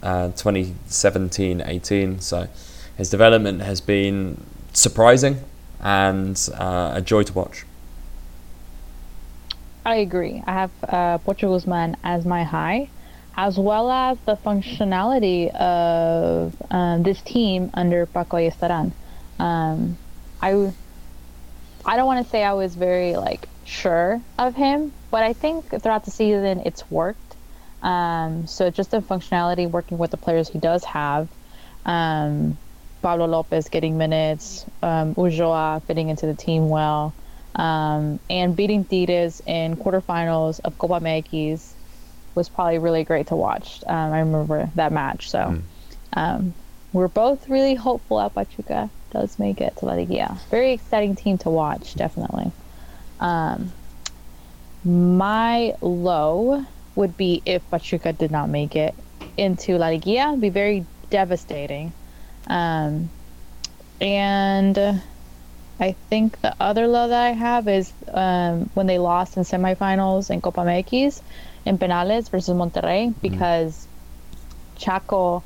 [0.00, 2.16] 2017-18.
[2.16, 2.48] Uh, so
[2.96, 4.42] his development has been
[4.72, 5.40] surprising
[5.78, 7.66] and uh, a joy to watch.
[9.84, 10.42] I agree.
[10.46, 12.88] I have uh, Pocho Guzman as my high
[13.40, 18.92] as well as the functionality of um, this team under Pako Ayestarán.
[19.42, 19.96] Um,
[20.42, 20.70] I,
[21.86, 25.70] I don't want to say I was very like sure of him, but I think
[25.80, 27.36] throughout the season it's worked.
[27.80, 31.26] Um, so just the functionality, working with the players he does have.
[31.86, 32.58] Um,
[33.00, 37.14] Pablo Lopez getting minutes, um, fitting into the team well,
[37.54, 41.76] um, and beating Tigres in quarterfinals of Copa MX
[42.34, 43.82] was probably really great to watch.
[43.86, 45.30] Um, I remember that match.
[45.30, 45.62] So mm.
[46.12, 46.54] um,
[46.92, 50.36] we're both really hopeful that Pachuca does make it to La Liga.
[50.50, 52.52] Very exciting team to watch, definitely.
[53.18, 53.72] Um,
[54.84, 56.64] my low
[56.94, 58.94] would be if Pachuca did not make it
[59.36, 60.28] into La Liga.
[60.28, 61.92] It'd be very devastating.
[62.46, 63.10] Um,
[64.00, 65.02] and
[65.78, 70.30] I think the other low that I have is um, when they lost in semifinals
[70.30, 71.22] in Copa MX
[71.66, 73.20] in penales versus Monterrey mm-hmm.
[73.20, 74.80] because mm.
[74.80, 75.42] Chaco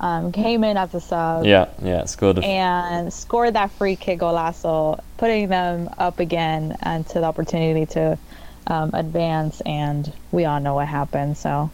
[0.00, 1.44] um, came in as a sub.
[1.44, 2.38] Yeah, yeah, scored.
[2.38, 8.18] and scored that free kick golazo, putting them up again and to the opportunity to
[8.66, 9.60] um, advance.
[9.62, 11.36] And we all know what happened.
[11.36, 11.70] So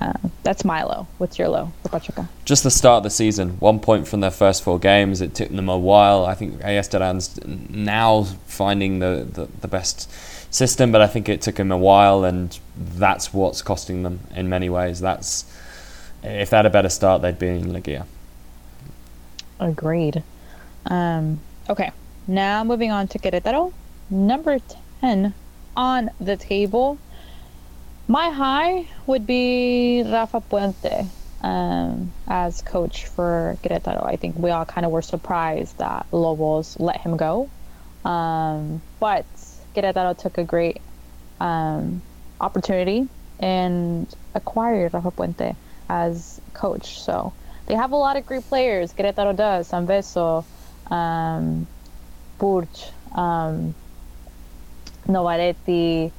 [0.00, 0.12] uh,
[0.42, 1.06] that's my low.
[1.18, 2.28] What's your low for Pachuca?
[2.44, 3.58] Just the start of the season.
[3.58, 5.20] One point from their first four games.
[5.20, 6.24] It took them a while.
[6.24, 10.10] I think Ayestarán's now finding the, the, the best
[10.56, 14.48] system, but I think it took him a while, and that's what's costing them in
[14.48, 15.00] many ways.
[15.00, 15.44] That's
[16.22, 18.06] if they had a better start, they'd be in Liguilla.
[19.60, 20.22] Agreed.
[20.86, 21.90] Um, okay,
[22.26, 23.72] now moving on to Querétaro,
[24.10, 24.58] number
[25.00, 25.34] ten
[25.76, 26.98] on the table.
[28.08, 31.06] My high would be Rafa Puente
[31.42, 34.04] um, as coach for Querétaro.
[34.06, 37.50] I think we all kind of were surprised that Lobos let him go.
[38.04, 39.26] Um, but
[39.76, 40.80] Querétaro took a great
[41.38, 42.00] um,
[42.40, 43.06] opportunity
[43.40, 45.54] and acquired Rafa Puente
[45.88, 47.00] as coach.
[47.00, 47.32] So
[47.66, 48.92] they have a lot of great players.
[48.92, 49.70] Querétaro does.
[49.70, 50.44] Sanvezzo,
[50.90, 51.66] um,
[52.38, 53.74] Burch, um,
[55.06, 56.10] Novaretti,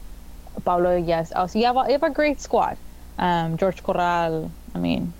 [0.63, 1.33] Pablo Yes.
[1.35, 2.77] Oh, so you have, a, you have a great squad.
[3.17, 4.51] Um, George Corral.
[4.75, 5.13] I mean,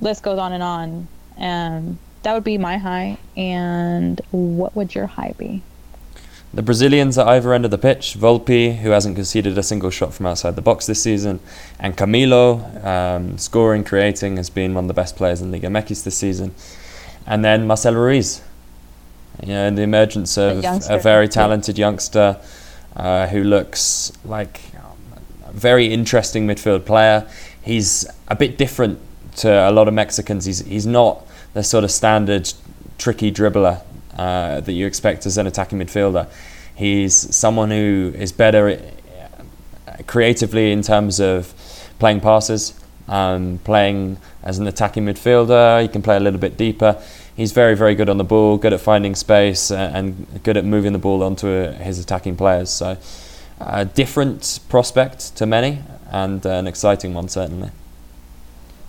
[0.00, 1.08] list goes on and on.
[1.38, 3.18] Um, that would be my high.
[3.36, 5.62] And what would your high be?
[6.54, 10.14] The Brazilians at either end of the pitch, Volpi, who hasn't conceded a single shot
[10.14, 11.40] from outside the box this season,
[11.80, 16.04] and Camilo, um, scoring, creating, has been one of the best players in Liga MX
[16.04, 16.54] this season.
[17.26, 18.40] And then Marcelo Ruiz,
[19.42, 22.40] you know, the emergence of a very talented youngster
[22.94, 24.60] uh, who looks like
[25.48, 27.28] a very interesting midfield player.
[27.62, 29.00] He's a bit different
[29.38, 30.44] to a lot of Mexicans.
[30.44, 32.52] He's, he's not the sort of standard
[32.96, 33.82] tricky dribbler
[34.16, 36.28] uh, that you expect as an attacking midfielder.
[36.74, 38.80] He's someone who is better
[40.06, 41.54] creatively in terms of
[41.98, 42.74] playing passes,
[43.08, 45.82] um, playing as an attacking midfielder.
[45.82, 47.00] He can play a little bit deeper.
[47.36, 50.92] He's very, very good on the ball, good at finding space, and good at moving
[50.92, 52.70] the ball onto uh, his attacking players.
[52.70, 52.96] So,
[53.60, 57.70] a different prospect to many, and an exciting one certainly.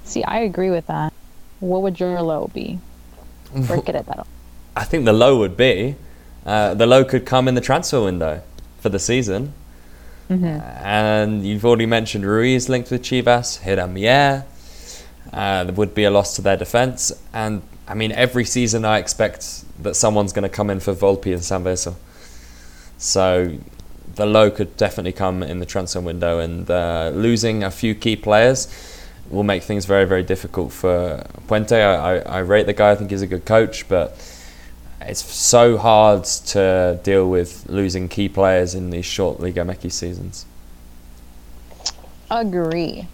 [0.04, 1.12] See, I agree with that.
[1.60, 2.80] What would your low be?
[3.68, 4.06] Break it at
[4.76, 5.96] I think the low would be
[6.46, 8.42] uh, the low could come in the transfer window
[8.80, 9.54] for the season.
[10.30, 10.46] Mm-hmm.
[10.46, 14.46] And you've already mentioned Ruiz linked with Chivas, Hiram Mier.
[15.34, 17.12] Uh, there would be a loss to their defence.
[17.34, 21.34] And I mean, every season I expect that someone's going to come in for Volpi
[21.34, 21.96] and Sanvezzo.
[22.98, 23.58] So
[24.16, 26.40] the low could definitely come in the transfer window.
[26.40, 28.68] And uh, losing a few key players
[29.30, 31.74] will make things very, very difficult for Puente.
[31.74, 34.16] I, I, I rate the guy, I think he's a good coach, but
[35.08, 40.46] it's so hard to deal with losing key players in these short Liga MX seasons.
[42.32, 43.08] Agree.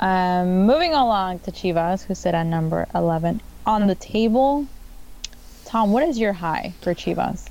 [0.00, 4.66] Um, moving along to Chivas, who sit at number 11 on the table.
[5.64, 7.48] Tom, what is your high for Chivas?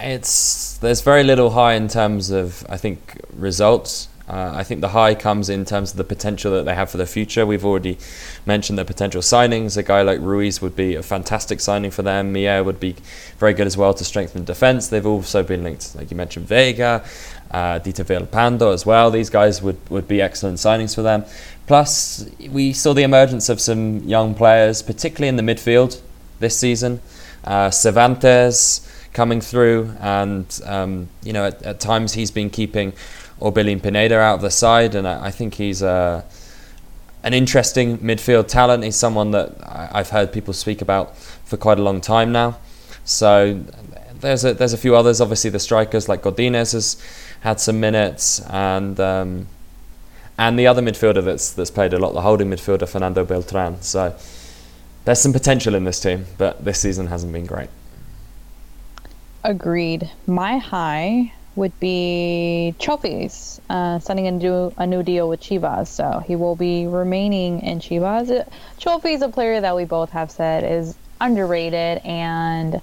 [0.00, 4.08] It's there's very little high in terms of I think results.
[4.28, 6.98] Uh, I think the high comes in terms of the potential that they have for
[6.98, 7.46] the future.
[7.46, 7.96] We've already
[8.44, 9.78] mentioned the potential signings.
[9.78, 12.32] A guy like Ruiz would be a fantastic signing for them.
[12.32, 12.96] Mier would be
[13.38, 14.88] very good as well to strengthen defence.
[14.88, 17.02] They've also been linked, like you mentioned, Vega,
[17.50, 19.10] uh, Dieter Villalpando as well.
[19.10, 21.24] These guys would, would be excellent signings for them.
[21.66, 26.00] Plus, we saw the emergence of some young players, particularly in the midfield
[26.38, 27.00] this season.
[27.44, 32.92] Uh, Cervantes coming through, and um, you know at, at times he's been keeping
[33.40, 36.24] Orbelin Pineda out of the side, and I, I think he's an
[37.34, 38.84] interesting midfield talent.
[38.84, 42.58] He's someone that I, have heard people speak about for quite a long time now.
[43.04, 43.64] So
[44.20, 45.20] there's a, there's a few others.
[45.20, 47.02] Obviously, the strikers like Godinez has
[47.40, 49.46] had some minutes, and um,
[50.36, 53.80] and the other midfielder that's that's played a lot, the holding midfielder Fernando Beltran.
[53.82, 54.16] So
[55.04, 57.70] there's some potential in this team, but this season hasn't been great.
[59.44, 60.10] Agreed.
[60.26, 65.88] My high would be Chofis, uh, signing a new, a new deal with Chivas.
[65.88, 68.48] So he will be remaining in Chivas.
[68.78, 72.80] Chofis is a player that we both have said is underrated, and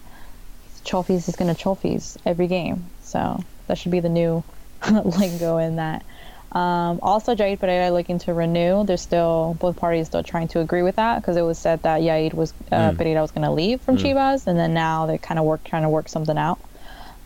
[0.83, 2.85] Chofis is going to Chofis every game.
[3.01, 4.43] So that should be the new
[5.03, 6.05] lingo in that.
[6.51, 8.85] Um, also, Jair Pereira looking to renew.
[8.85, 12.01] They're still both parties still trying to agree with that because it was said that
[12.01, 12.97] Jair was uh, mm.
[12.97, 14.01] Pereira was going to leave from mm.
[14.01, 16.59] Chivas, and then now they're kind of work trying to work something out.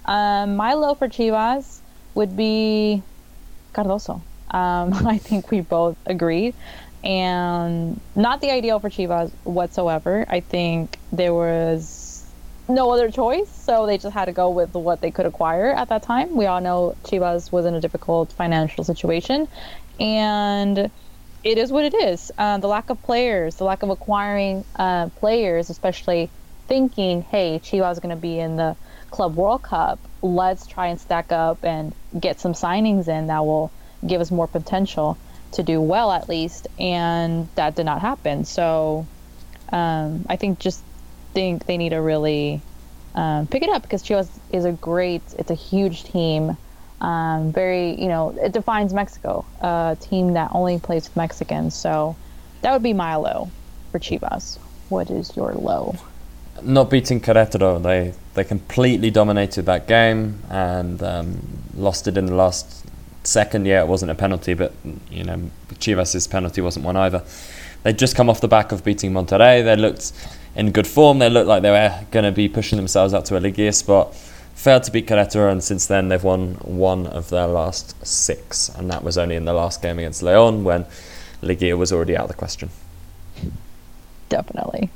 [0.10, 1.82] Um, my low for Chivas
[2.16, 3.04] would be
[3.74, 4.24] Cardozo.
[4.50, 6.56] Um, I think we both agreed.
[7.04, 10.26] And not the ideal for Chivas whatsoever.
[10.28, 12.26] I think there was
[12.68, 15.90] no other choice, so they just had to go with what they could acquire at
[15.90, 16.36] that time.
[16.36, 19.48] We all know Chivas was in a difficult financial situation,
[20.00, 20.92] and
[21.44, 22.32] it is what it is.
[22.38, 26.30] Uh, the lack of players, the lack of acquiring uh, players, especially
[26.68, 28.76] thinking, hey, Chivas is going to be in the
[29.12, 33.72] Club World Cup, let's try and stack up and get some signings in that will
[34.06, 35.18] give us more potential
[35.52, 36.68] to do well at least.
[36.80, 38.46] And that did not happen.
[38.46, 39.06] So
[39.72, 40.84] um, I think just
[41.34, 42.62] think they need to really
[43.16, 46.58] um, pick it up because Chivas is a great, it's a huge team.
[47.02, 51.74] Um, very, you know, it defines Mexico, a team that only plays with Mexicans.
[51.74, 52.16] So
[52.62, 53.50] that would be my low
[53.92, 54.58] for Chivas.
[54.90, 55.96] What is your low?
[56.62, 61.42] not beating Querétaro, they they completely dominated that game and um,
[61.76, 62.86] lost it in the last
[63.26, 63.66] second.
[63.66, 64.72] Yeah, it wasn't a penalty, but
[65.12, 67.22] you know Chivas's penalty wasn't one either.
[67.84, 69.62] They'd just come off the back of beating Monterrey.
[69.62, 70.14] They looked
[70.56, 71.20] in good form.
[71.20, 74.16] They looked like they were going to be pushing themselves up to a Liguilla spot.
[74.56, 78.90] Failed to beat Querétaro, and since then they've won one of their last six, and
[78.90, 80.86] that was only in the last game against León when
[81.42, 82.70] Liguilla was already out of the question.
[84.30, 84.90] Definitely.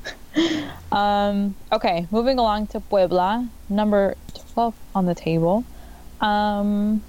[0.91, 4.15] Um, okay, moving along to Puebla, number
[4.53, 5.63] 12 on the table.
[6.21, 7.01] Um,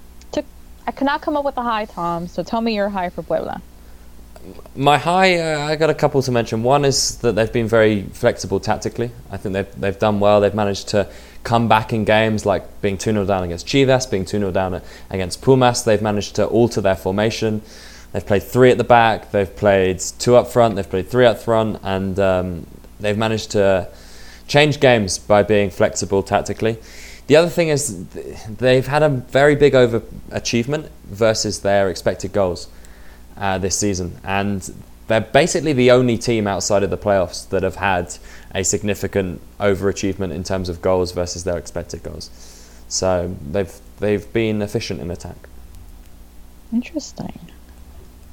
[0.87, 3.23] I could not come up with a high, Tom, so tell me your high for
[3.23, 3.61] Puebla.
[4.75, 6.61] my high, uh, I got a couple to mention.
[6.61, 9.09] One is that they've been very flexible tactically.
[9.31, 10.41] I think they've they've done well.
[10.41, 11.09] They've managed to
[11.43, 14.81] come back in games like being 2 0 down against Chivas, being 2 0 down
[15.09, 15.83] against Pumas.
[15.83, 17.63] They've managed to alter their formation.
[18.11, 21.39] They've played three at the back, they've played two up front, they've played three up
[21.39, 22.67] front, and um,
[22.99, 23.89] they've managed to
[24.47, 26.77] change games by being flexible tactically.
[27.27, 28.05] The other thing is
[28.45, 32.67] they've had a very big overachievement versus their expected goals
[33.37, 34.73] uh, this season, and
[35.07, 38.15] they're basically the only team outside of the playoffs that have had
[38.53, 42.29] a significant overachievement in terms of goals versus their expected goals.
[42.87, 45.49] So they've they've been efficient in attack.
[46.71, 47.39] Interesting.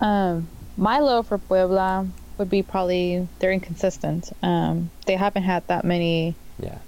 [0.00, 2.08] Um, my low for Puebla
[2.38, 4.30] would be probably they're inconsistent.
[4.42, 6.78] Um, they haven't had that many yeah.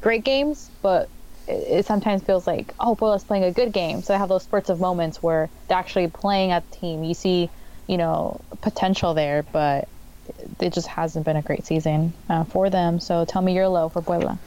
[0.00, 1.08] great games, but
[1.46, 4.02] it, it, sometimes feels like oh Puebla's playing a good game.
[4.02, 7.04] So they have those spurts of moments where they're actually playing at the team.
[7.04, 7.50] You see,
[7.86, 9.88] you know, potential there, but
[10.60, 13.00] it just hasn't been a great season uh, for them.
[13.00, 14.38] So tell me your low for Puebla.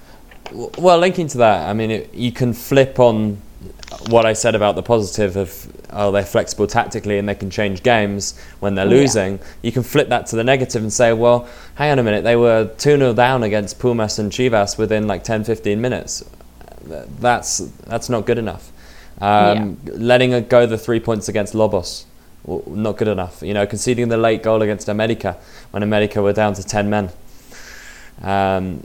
[0.51, 3.39] Well, linking to that, I mean, it, you can flip on
[4.07, 7.84] what I said about the positive of oh they're flexible tactically and they can change
[7.84, 9.38] games when they're losing.
[9.38, 9.43] Yeah.
[9.64, 12.36] You can flip that to the negative and say, well, hang on a minute, they
[12.36, 16.24] were 2 0 down against Pumas and Chivas within like 10 15 minutes.
[16.84, 18.72] That's that's not good enough.
[19.22, 19.93] Um, yeah.
[19.95, 22.05] Letting go the three points against Lobos,
[22.45, 23.41] well, not good enough.
[23.41, 25.38] You know, conceding the late goal against America
[25.72, 27.10] when America were down to 10 men.
[28.22, 28.82] Um,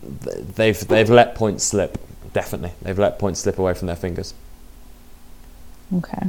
[0.56, 1.98] they've they've let points slip.
[2.32, 4.34] Definitely, they've let points slip away from their fingers.
[5.92, 6.28] Okay.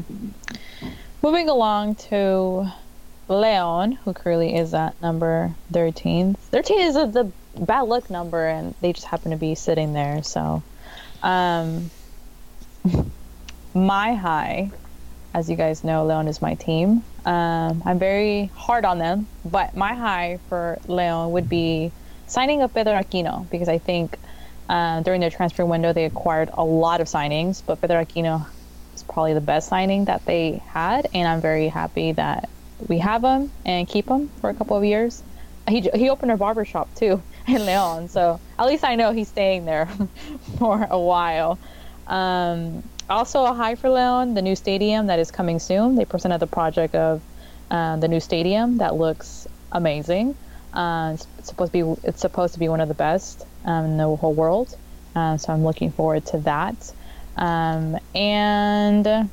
[1.22, 2.72] Moving along to
[3.28, 6.36] Leon, who currently is at number 13.
[6.36, 10.22] 13 is a, the bad luck number, and they just happen to be sitting there.
[10.24, 10.62] So,
[11.24, 11.90] um,
[13.74, 14.72] my high,
[15.34, 17.04] as you guys know, Leon is my team.
[17.26, 21.92] Um, I'm very hard on them, but my high for Leon would be
[22.28, 24.18] signing up Pedro Aquino because I think
[24.70, 28.46] uh, during their transfer window they acquired a lot of signings, but Pedro Aquino
[29.04, 32.50] probably the best signing that they had, and I'm very happy that
[32.88, 35.24] we have him and keep him for a couple of years.
[35.68, 39.30] He he opened a barber shop too in Leon, so at least I know he's
[39.30, 39.88] staying there
[40.58, 41.58] for a while.
[42.08, 45.96] Um, also, a high for Leon, the new stadium that is coming soon.
[45.96, 47.22] They presented the project of
[47.70, 50.36] uh, the new stadium that looks amazing.
[50.74, 53.98] Uh, it's, supposed to be it's supposed to be one of the best um, in
[53.98, 54.76] the whole world.
[55.16, 56.94] Uh, so I'm looking forward to that.
[57.38, 59.30] Um, and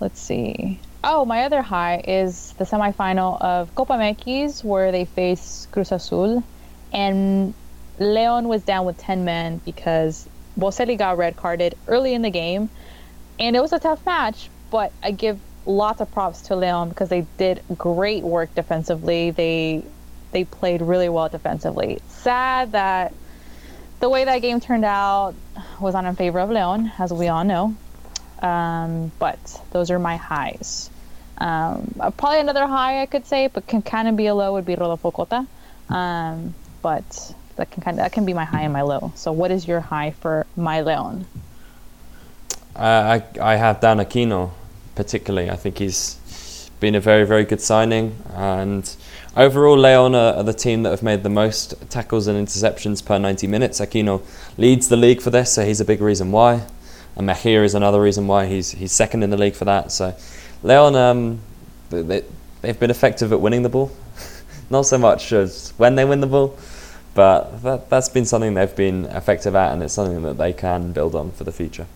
[0.00, 0.80] let's see.
[1.02, 6.42] Oh, my other high is the semifinal of Copa MX where they face Cruz Azul,
[6.92, 7.52] and
[7.98, 12.70] Leon was down with 10 men because Boselli got red carded early in the game,
[13.38, 14.48] and it was a tough match.
[14.70, 19.30] But I give lots of props to Leon because they did great work defensively.
[19.30, 19.84] They
[20.32, 22.00] they played really well defensively.
[22.08, 23.14] Sad that
[24.00, 25.34] the way that game turned out
[25.80, 27.74] was not in favor of Leon, as we all know.
[28.40, 29.38] Um, but
[29.70, 30.90] those are my highs.
[31.38, 34.52] Um, uh, probably another high I could say, but can kind of be a low
[34.52, 35.46] would be Rodolfo Cota.
[35.88, 39.12] Um, but that can kind of that can be my high and my low.
[39.16, 41.26] So what is your high for my Leon?
[42.76, 44.50] Uh, I I have Dan Aquino,
[44.94, 45.50] particularly.
[45.50, 48.94] I think he's been a very very good signing and
[49.36, 53.48] Overall, Leon are, the team that have made the most tackles and interceptions per 90
[53.48, 53.80] minutes.
[53.80, 54.22] Aquino
[54.56, 56.64] leads the league for this, so he's a big reason why.
[57.16, 59.90] And Mejia is another reason why he's he's second in the league for that.
[59.90, 60.14] So,
[60.62, 61.40] Leon, um,
[61.90, 62.22] they,
[62.62, 63.90] they've been effective at winning the ball.
[64.70, 66.56] Not so much as when they win the ball,
[67.14, 70.92] but that, that's been something they've been effective at, and it's something that they can
[70.92, 71.88] build on for the future.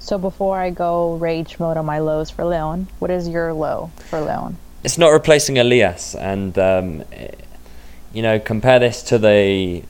[0.00, 3.92] So before I go rage mode on my lows for Leon, what is your low
[4.08, 4.56] for Leon?
[4.86, 7.02] It's not replacing Elias, and um,
[8.12, 9.82] you know compare this to the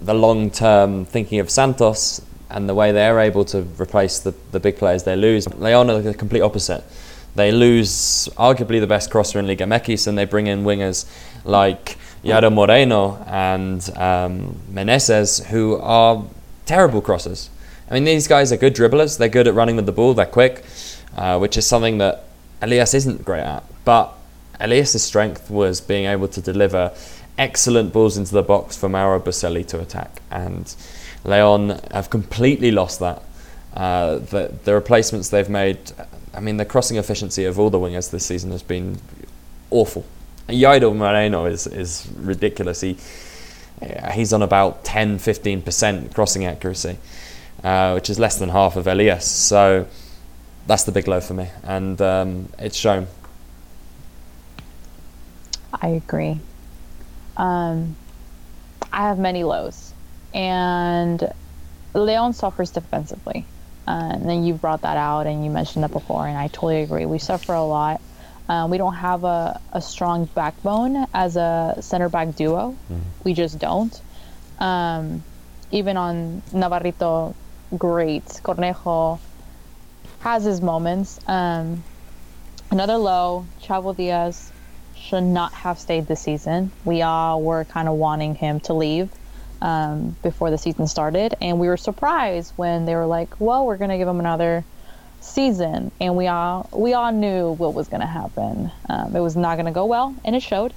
[0.00, 4.60] the long term thinking of Santos and the way they're able to replace the, the
[4.60, 5.52] big players they lose.
[5.54, 6.84] Leon are the complete opposite.
[7.34, 11.06] They lose arguably the best crosser in Liga MX and they bring in wingers
[11.44, 16.24] like Yairo Moreno and um, Meneses who are
[16.66, 17.48] terrible crossers.
[17.90, 19.18] I mean, these guys are good dribblers.
[19.18, 20.14] They're good at running with the ball.
[20.14, 20.64] They're quick,
[21.16, 22.24] uh, which is something that
[22.62, 23.62] Elias isn't great at.
[23.84, 24.16] But
[24.60, 26.92] Elias's strength was being able to deliver
[27.38, 30.74] excellent balls into the box for Mauro Boselli to attack, and
[31.24, 33.22] Leon have completely lost that.
[33.74, 35.78] Uh, the, the replacements they've made,
[36.34, 38.98] I mean, the crossing efficiency of all the wingers this season has been
[39.70, 40.04] awful.
[40.48, 42.80] Yairo Moreno is, is ridiculous.
[42.80, 42.96] He,
[44.12, 46.98] he's on about 10 15% crossing accuracy,
[47.62, 49.26] uh, which is less than half of Elias.
[49.30, 49.86] So
[50.66, 53.06] that's the big low for me, and um, it's shown
[55.72, 56.40] I agree.
[57.36, 57.96] Um,
[58.92, 59.92] I have many lows,
[60.34, 61.32] and
[61.94, 63.46] Leon suffers defensively.
[63.86, 66.82] Uh, and then you brought that out and you mentioned that before, and I totally
[66.82, 67.06] agree.
[67.06, 68.00] We suffer a lot.
[68.48, 72.76] Um, we don't have a, a strong backbone as a center back duo.
[72.90, 73.00] Mm.
[73.24, 74.00] We just don't.
[74.58, 75.22] Um,
[75.70, 77.34] even on Navarrito,
[77.78, 78.24] great.
[78.44, 79.18] Cornejo
[80.20, 81.18] has his moments.
[81.26, 81.82] Um,
[82.70, 84.52] another low, Chavo Diaz
[85.00, 86.70] should not have stayed this season.
[86.84, 89.10] We all were kind of wanting him to leave
[89.62, 93.76] um, before the season started, and we were surprised when they were like, "Well, we're
[93.90, 94.64] to give him another
[95.20, 98.70] season," and we all we all knew what was to happen.
[98.88, 100.74] Um, it was not to go well, and it showed.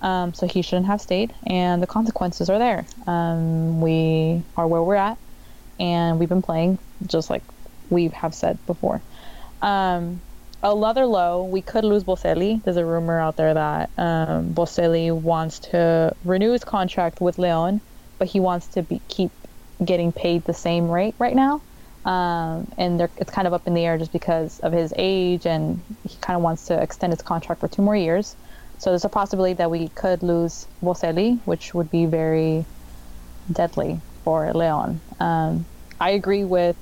[0.00, 2.86] Um, so he shouldn't have stayed, and the consequences are there.
[3.06, 5.18] Um, we are where we're at,
[5.80, 7.42] and we've been playing just like
[7.88, 9.00] we have said before.
[9.62, 10.20] Um,
[10.64, 12.62] another low, we could lose Boselli.
[12.64, 17.80] There's a rumor out there that um, Boselli wants to renew his contract with Leon,
[18.18, 19.30] but he wants to be, keep
[19.84, 21.60] getting paid the same rate right now.
[22.04, 25.80] Um, and it's kind of up in the air just because of his age, and
[26.08, 28.34] he kind of wants to extend his contract for two more years.
[28.78, 32.64] So there's a possibility that we could lose Boselli, which would be very
[33.50, 35.00] deadly for Leon.
[35.20, 35.64] Um,
[36.00, 36.76] I agree with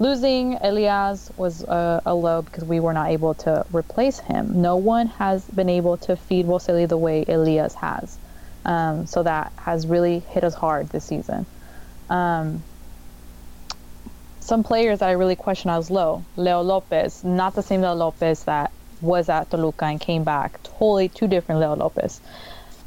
[0.00, 4.62] losing Elias was a, a, low because we were not able to replace him.
[4.62, 8.18] No one has been able to feed Boselli the way Elias has.
[8.64, 11.46] Um, so that has really hit us hard this season.
[12.08, 12.62] Um,
[14.40, 16.24] some players that I really question as low.
[16.36, 18.72] Leo Lopez, not the same Leo Lopez that
[19.02, 20.62] was at Toluca and came back.
[20.62, 22.20] Totally two different Leo Lopez.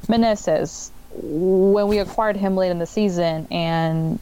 [0.07, 4.20] Meneses, when we acquired him late in the season and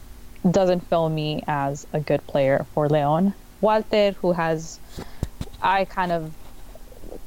[0.50, 3.34] doesn't fill me as a good player for Leon.
[3.60, 4.80] Walter, who has,
[5.62, 6.32] I kind of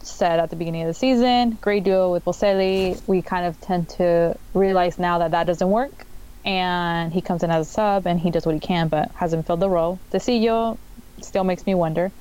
[0.02, 3.02] said at the beginning of the season, great duo with Boselli.
[3.08, 6.06] We kind of tend to realize now that that doesn't work.
[6.44, 9.48] And he comes in as a sub and he does what he can, but hasn't
[9.48, 9.98] filled the role.
[10.12, 10.78] Tecillo
[11.22, 12.12] still makes me wonder.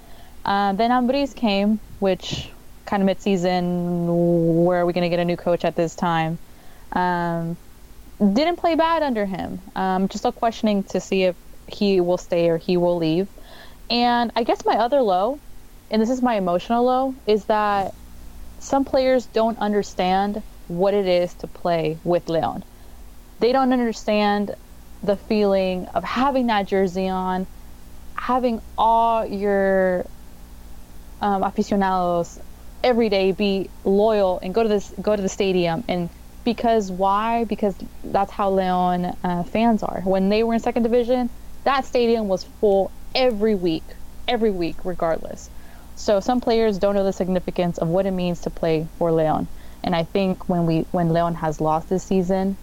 [0.45, 2.51] Uh, then Ambriz came, which
[2.87, 6.39] kind of mid-season, where are we going to get a new coach at this time?
[6.93, 7.57] Um,
[8.19, 9.61] didn't play bad under him.
[9.75, 11.37] Um, just still questioning to see if
[11.67, 13.29] he will stay or he will leave.
[13.91, 15.41] And I guess my other low,
[15.91, 17.95] and this is my emotional low, is that
[18.59, 22.65] some players don't understand what it is to play with Leon.
[23.41, 24.55] They don't understand
[25.03, 27.47] the feeling of having that jersey on,
[28.17, 30.07] having all your
[31.21, 32.39] um, aficionados
[32.83, 36.11] every day be loyal and go to this go to the stadium and
[36.45, 41.31] because why because that's how leon uh, fans are when they were in second division
[41.65, 43.85] that stadium was full every week
[44.29, 45.51] every week regardless
[45.97, 49.49] so some players don't know the significance of what it means to play for leon
[49.83, 52.57] and i think when we when leon has lost this season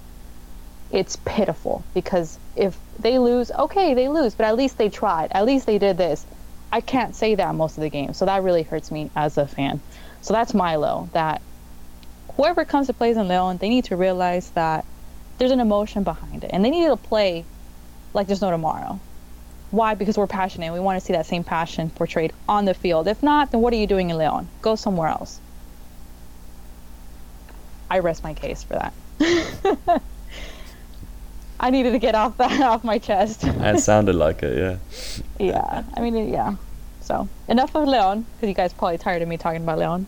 [0.91, 5.45] it's pitiful because if they lose okay they lose but at least they tried at
[5.45, 6.25] least they did this
[6.71, 8.13] I can't say that most of the game.
[8.13, 9.81] So that really hurts me as a fan.
[10.21, 11.09] So that's Milo.
[11.13, 11.41] That
[12.37, 14.85] whoever comes to play in Leon, they need to realize that
[15.37, 17.45] there's an emotion behind it, and they need to play
[18.13, 18.99] like there's no tomorrow.
[19.71, 19.95] Why?
[19.95, 20.65] Because we're passionate.
[20.65, 23.07] And We want to see that same passion portrayed on the field.
[23.07, 24.49] If not, then what are you doing in Leon?
[24.61, 25.39] Go somewhere else.
[27.89, 28.93] I rest my case for that.
[31.59, 33.43] I needed to get off that off my chest.
[33.45, 34.77] it sounded like it, yeah.
[35.39, 36.55] Yeah, I mean, yeah.
[37.01, 40.07] So enough of Leon, because you guys probably tired of me talking about Leon.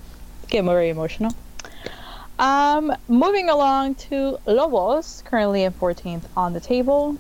[0.50, 1.34] Get very emotional.
[2.44, 7.16] Um, moving along to Lobos, currently in 14th on the table.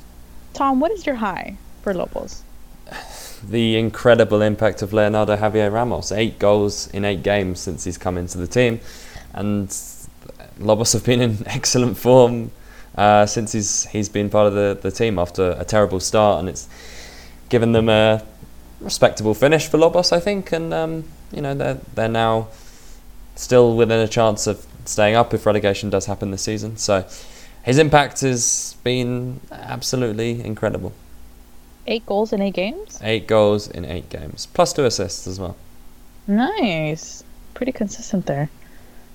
[0.53, 2.43] Tom, what is your high for Lobos?
[3.45, 6.13] The incredible impact of Leonardo Javier Ramos.
[6.13, 8.79] Eight goals in eight games since he's come into the team.
[9.33, 9.67] And
[10.59, 12.51] Lobos have been in excellent form
[12.95, 16.47] uh, since he's he's been part of the, the team after a terrible start, and
[16.47, 16.69] it's
[17.49, 18.23] given them a
[18.79, 21.03] respectable finish for Lobos, I think, and um,
[21.33, 22.47] you know they're they're now
[23.35, 26.77] still within a chance of staying up if relegation does happen this season.
[26.77, 27.05] So
[27.63, 30.93] his impact has been absolutely incredible.
[31.87, 32.99] Eight goals in eight games.
[33.01, 35.55] Eight goals in eight games, plus two assists as well.
[36.27, 37.23] Nice,
[37.53, 38.49] pretty consistent there.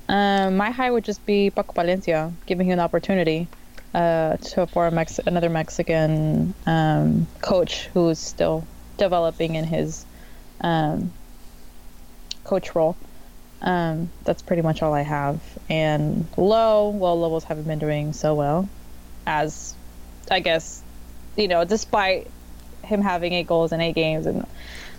[0.08, 3.48] Um, my high would just be Paco Palencia, giving him an opportunity
[3.94, 8.66] uh, to for a Mex- another Mexican um, coach who's still
[8.96, 10.04] developing in his
[10.60, 11.12] um,
[12.44, 12.96] coach role.
[13.60, 15.40] Um, that's pretty much all I have.
[15.68, 18.68] And low, well, Lobos haven't been doing so well,
[19.26, 19.74] as
[20.30, 20.82] I guess,
[21.36, 22.30] you know, despite
[22.84, 24.46] him having eight goals in eight games, and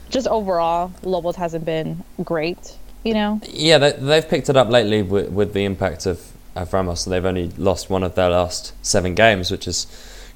[0.09, 2.77] just overall, Lobos hasn't been great.
[3.03, 3.39] You know.
[3.47, 7.05] Yeah, they, have picked it up lately with, with the impact of of Ramos.
[7.05, 9.87] They've only lost one of their last seven games, which is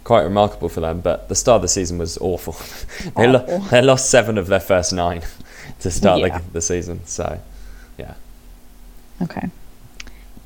[0.05, 1.01] quite remarkable for them.
[1.01, 2.55] But the start of the season was awful.
[3.17, 3.28] they.
[3.28, 5.24] Lo- they lost seven of their first nine
[5.82, 6.38] to start Yeah.
[6.38, 7.01] the, the season.
[7.05, 7.39] So.
[9.22, 9.49] Okay.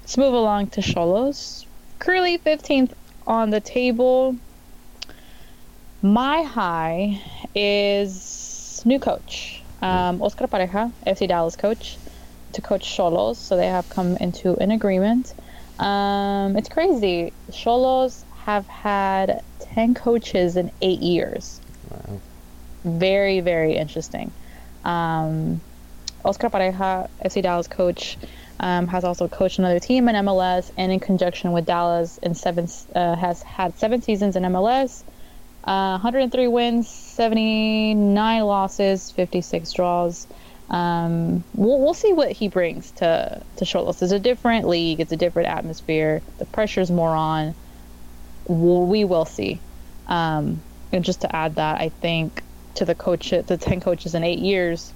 [0.01, 1.65] Let's move along to Xolos.
[1.99, 2.93] Currently 15th
[3.25, 4.35] on the table.
[6.01, 7.21] My high
[7.55, 11.97] is new coach, um, Oscar Pareja, FC Dallas coach,
[12.53, 13.35] to coach Xolos.
[13.35, 15.33] So they have come into an agreement.
[15.79, 17.33] Um, it's crazy.
[17.49, 21.59] Xolos have had 10 coaches in eight years.
[21.91, 22.19] Wow.
[22.83, 24.31] Very, very interesting.
[24.85, 25.59] Um,
[26.23, 28.17] Oscar Pareja, FC Dallas coach,
[28.59, 33.15] um, has also coached another team in MLS and in conjunction with Dallas seven uh,
[33.15, 35.03] has had seven seasons in MLS,
[35.63, 40.27] uh, 103 wins, 79 losses, 56 draws.
[40.69, 44.01] Um, we'll, we'll see what he brings to to Xolos.
[44.01, 44.99] It's a different league.
[44.99, 46.21] It's a different atmosphere.
[46.39, 47.53] The pressure's more on.
[48.47, 49.59] We will see.
[50.07, 52.41] Um, and just to add that, I think
[52.75, 54.93] to the coach, the 10 coaches in eight years,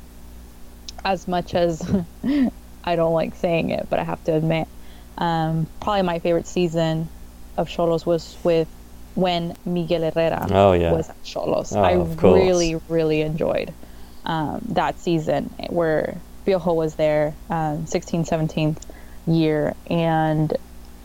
[1.03, 1.81] as much as
[2.83, 4.67] I don't like saying it, but I have to admit,
[5.17, 7.09] um, probably my favorite season
[7.57, 8.67] of Xolos was with
[9.15, 10.93] when Miguel Herrera Oh, yeah.
[10.93, 11.75] was at Xolos.
[11.75, 11.93] Oh, I
[12.27, 13.73] really, really enjoyed
[14.25, 18.77] um, that season where Piojo was there, um, 16, 17th
[19.27, 20.51] year, and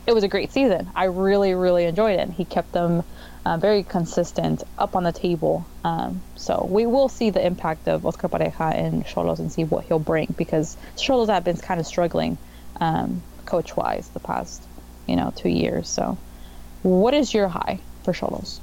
[0.06, 0.88] it was a great season.
[0.94, 2.30] I really, really enjoyed it.
[2.30, 3.02] He kept them
[3.46, 5.64] uh, very consistent, up on the table.
[5.84, 9.84] Um, so we will see the impact of Oscar Pareja and Xolos and see what
[9.84, 12.38] he'll bring because Xolos have been kind of struggling
[12.80, 14.64] um, coach-wise the past,
[15.06, 15.88] you know, two years.
[15.88, 16.18] So,
[16.82, 18.58] what is your high for Xolos?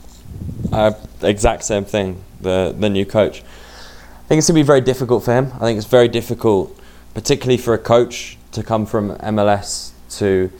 [0.73, 2.21] Uh, exact same thing.
[2.41, 3.41] The the new coach.
[3.41, 5.45] I think it's gonna be very difficult for him.
[5.55, 6.77] I think it's very difficult,
[7.13, 10.51] particularly for a coach to come from MLS to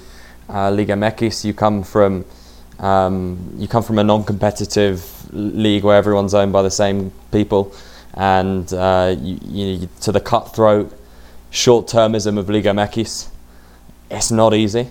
[0.48, 1.44] uh, Liga MX.
[1.44, 2.24] You come from
[2.80, 7.74] um, you come from a non-competitive league where everyone's owned by the same people,
[8.16, 10.92] and uh, you, you to the cutthroat
[11.52, 13.30] short-termism of Liga MX.
[14.10, 14.90] It's not easy.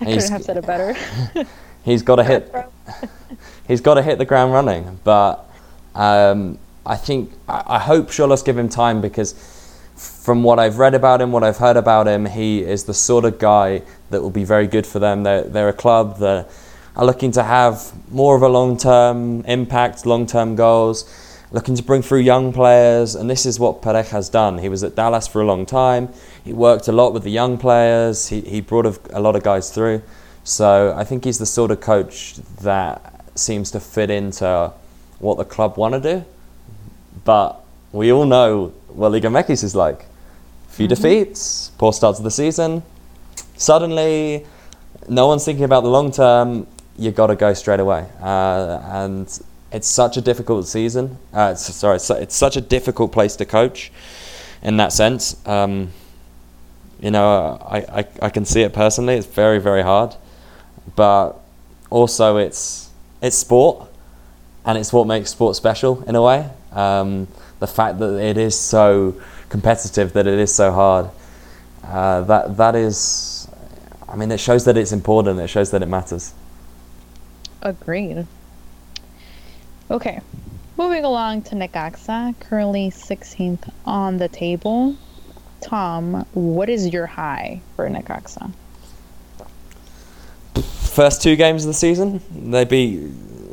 [0.00, 0.96] I He's- couldn't have said it better.
[1.84, 2.54] He's got to hit
[3.68, 4.98] he's got to hit the ground running.
[5.04, 5.44] But
[5.94, 9.34] um, I think I, I hope Xolos give him time because
[9.96, 13.24] from what I've read about him, what I've heard about him, he is the sort
[13.24, 15.22] of guy that will be very good for them.
[15.22, 16.48] They're, they're a club that
[16.96, 21.04] are looking to have more of a long-term impact, long-term goals,
[21.50, 24.58] looking to bring through young players, and this is what Pareja has done.
[24.58, 26.08] He was at Dallas for a long time.
[26.44, 28.28] He worked a lot with the young players.
[28.28, 30.02] He, he brought a, a lot of guys through.
[30.44, 34.72] So I think he's the sort of coach that seems to fit into
[35.18, 36.24] what the club want to do.
[37.24, 40.06] But we all know what Liga MX is like.
[40.68, 40.94] Few mm-hmm.
[40.94, 42.82] defeats, poor starts of the season.
[43.56, 44.44] Suddenly,
[45.08, 46.66] no one's thinking about the long term.
[46.96, 49.26] You got to go straight away, uh, and
[49.72, 51.18] it's such a difficult season.
[51.32, 53.90] Uh, sorry, it's, it's such a difficult place to coach,
[54.62, 55.44] in that sense.
[55.44, 55.90] Um,
[57.00, 59.14] you know, I, I, I can see it personally.
[59.14, 60.14] It's very very hard,
[60.94, 61.32] but
[61.90, 62.90] also it's
[63.20, 63.88] it's sport,
[64.64, 66.48] and it's what makes sport special in a way.
[66.70, 67.26] Um,
[67.58, 71.10] the fact that it is so competitive, that it is so hard,
[71.82, 73.48] uh, that that is,
[74.08, 75.40] I mean, it shows that it's important.
[75.40, 76.32] It shows that it matters.
[77.64, 78.26] Agreed.
[79.90, 80.20] Okay,
[80.76, 84.96] moving along to Necaxa, currently 16th on the table.
[85.62, 88.52] Tom, what is your high for Necaxa?
[90.62, 93.00] First two games of the season, they beat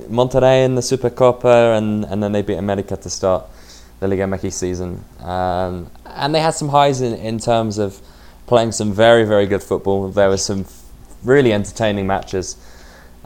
[0.09, 3.45] Monterrey in the Supercopa, and, and then they beat America to start
[4.01, 5.05] the Liga MX season.
[5.21, 8.01] Um, and they had some highs in, in terms of
[8.45, 10.09] playing some very, very good football.
[10.09, 10.65] There were some
[11.23, 12.57] really entertaining matches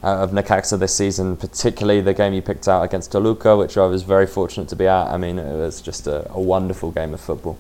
[0.06, 3.88] uh, of Necaxa this season, particularly the game you picked out against Toluca, which I
[3.88, 5.08] was very fortunate to be at.
[5.08, 7.58] I mean, it was just a, a wonderful game of football.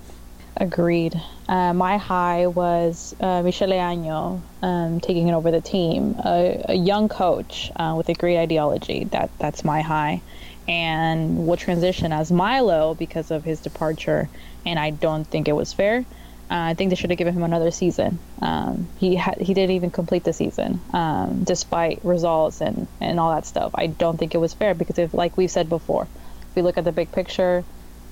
[0.57, 1.19] Agreed.
[1.49, 7.09] Uh, my high was uh, Michel Leaño um, taking over the team, a, a young
[7.09, 9.05] coach uh, with a great ideology.
[9.05, 10.21] That that's my high,
[10.67, 14.29] and will transition as Milo because of his departure.
[14.65, 16.05] And I don't think it was fair.
[16.49, 18.19] Uh, I think they should have given him another season.
[18.41, 23.33] Um, he had he didn't even complete the season, um, despite results and and all
[23.33, 23.71] that stuff.
[23.73, 26.07] I don't think it was fair because if, like we've said before,
[26.49, 27.63] if we look at the big picture,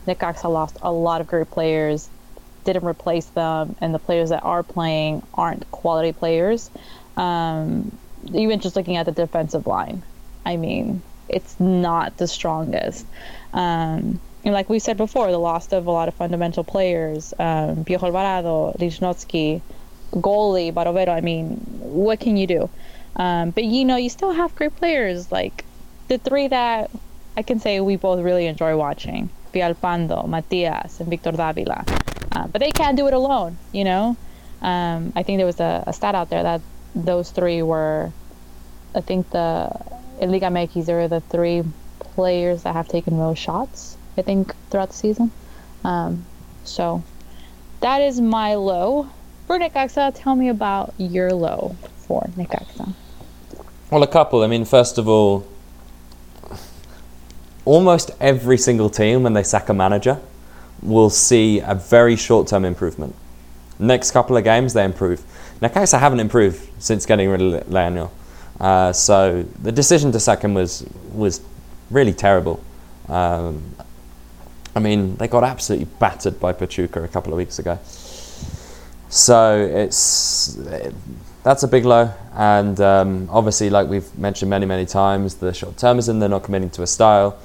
[0.07, 2.09] Necaxa lost a lot of great players
[2.63, 6.69] didn't replace them, and the players that are playing aren't quality players.
[7.17, 7.97] Um,
[8.33, 10.03] even just looking at the defensive line,
[10.45, 13.05] I mean, it's not the strongest.
[13.53, 14.19] Um,
[14.51, 18.75] like we said before, the loss of a lot of fundamental players, um, Piojo Alvarado,
[18.77, 19.61] Lichnovsky,
[20.11, 21.09] goalie Barovero.
[21.09, 22.69] I mean, what can you do?
[23.15, 25.63] Um, but you know, you still have great players like
[26.07, 26.89] the three that
[27.37, 31.85] I can say we both really enjoy watching: Villalpando, Matias, and Victor Davila.
[32.31, 33.57] Uh, but they can't do it alone.
[33.71, 34.17] You know,
[34.61, 36.61] um, I think there was a, a stat out there that
[36.95, 38.11] those three were,
[38.93, 39.71] I think the
[40.19, 41.63] in Liga MX, were the three
[41.99, 43.97] players that have taken most shots.
[44.17, 45.31] I think throughout the season.
[45.83, 46.25] Um,
[46.63, 47.03] so
[47.81, 49.09] that is my low
[49.47, 50.13] for Necaxa.
[50.15, 52.93] Tell me about your low for Necaxa.
[53.91, 54.43] Well, a couple.
[54.43, 55.45] I mean, first of all,
[57.65, 60.19] almost every single team when they sack a manager
[60.81, 63.15] will see a very short-term improvement.
[63.79, 65.23] Next couple of games, they improve.
[65.61, 68.09] Necaxa haven't improved since getting rid of Leaño.
[68.59, 71.41] Uh, so the decision to sack him was was
[71.89, 72.63] really terrible.
[73.09, 73.75] Um,
[74.75, 77.79] I mean, they got absolutely battered by Pachuca a couple of weeks ago.
[79.09, 80.93] So it's it,
[81.43, 85.75] that's a big low, and um, obviously, like we've mentioned many, many times, the short
[85.75, 87.37] termism, they're not committing to a style.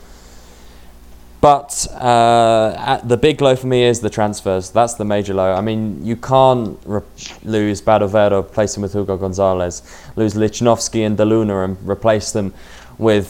[1.41, 4.71] But uh, the big low for me is the transfers.
[4.71, 5.53] That's the major low.
[5.53, 7.03] I mean, you can't re-
[7.45, 9.83] lose Barovero, replace him with Hugo Gonzalez,
[10.17, 12.53] lose Lichnovsky and De Luna and replace them
[12.99, 13.29] with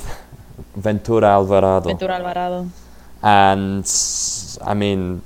[0.75, 1.89] Ventura Alvarado.
[1.89, 2.71] Ventura Alvarado.
[3.23, 3.91] And
[4.63, 5.23] I mean,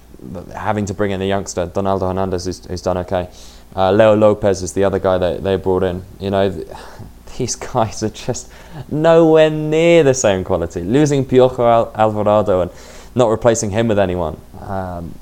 [0.54, 3.28] having to bring in a youngster, Donaldo Hernandez, who's, who's done okay.
[3.74, 6.04] Uh, Leo Lopez is the other guy that they brought in.
[6.20, 6.50] You know,
[7.38, 8.50] these guys are just
[8.90, 10.82] nowhere near the same quality.
[10.82, 12.70] Losing Piojo Al- Alvarado and
[13.14, 14.40] not replacing him with anyone.
[14.60, 15.14] Um,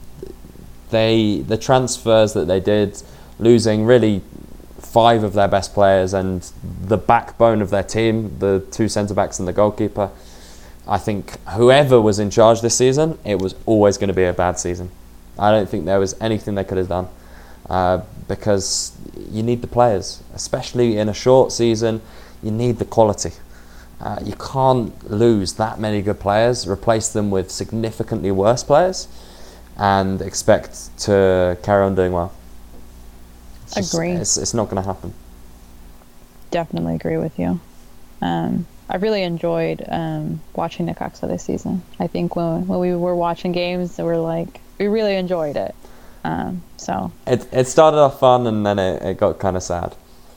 [0.90, 3.00] they the transfers that they did,
[3.38, 4.22] losing really
[4.78, 6.50] five of their best players and
[6.82, 10.10] the backbone of their team, the two centre backs and the goalkeeper.
[10.90, 14.32] I think whoever was in charge this season, it was always going to be a
[14.32, 14.90] bad season.
[15.38, 17.06] I don't think there was anything they could have done
[17.70, 18.98] uh, because
[19.30, 22.02] you need the players, especially in a short season.
[22.42, 23.30] You need the quality.
[24.00, 29.06] Uh, you can't lose that many good players, replace them with significantly worse players,
[29.76, 32.32] and expect to carry on doing well.
[33.66, 34.10] It's just, agree.
[34.10, 35.14] It's, it's not going to happen.
[36.50, 37.60] Definitely agree with you.
[38.20, 41.82] Um, I really enjoyed um, watching Necaxa this season.
[42.00, 45.74] I think when when we were watching games, we were like we really enjoyed it.
[46.24, 49.94] Um, so it it started off fun and then it, it got kind of sad.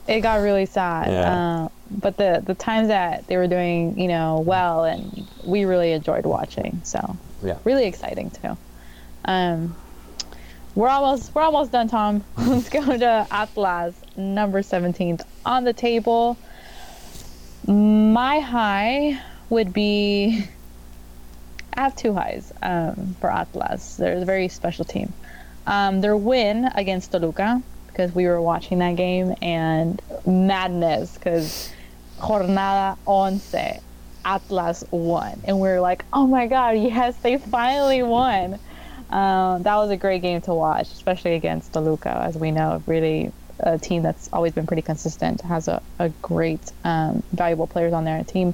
[0.07, 1.11] It got really sad.
[1.11, 1.33] Yeah.
[1.33, 5.91] Uh, but the the times that they were doing, you know, well, and we really
[5.91, 6.79] enjoyed watching.
[6.83, 8.55] So yeah, really exciting too.
[9.25, 9.75] Um,
[10.75, 12.23] we're almost we're almost done, Tom.
[12.37, 16.37] Let's go to Atlas, number 17th on the table.
[17.67, 20.45] My high would be.
[21.75, 23.95] I have two highs um, for Atlas.
[23.95, 25.11] They're a very special team.
[25.65, 31.71] Um, their win against Toluca, because we were watching that game, and madness, because
[32.19, 33.55] Jornada Once,
[34.25, 35.41] Atlas won.
[35.45, 38.59] And we are like, oh my God, yes, they finally won.
[39.09, 43.31] Um, that was a great game to watch, especially against Toluca, as we know, really
[43.59, 48.03] a team that's always been pretty consistent, has a, a great, um, valuable players on
[48.03, 48.53] their team.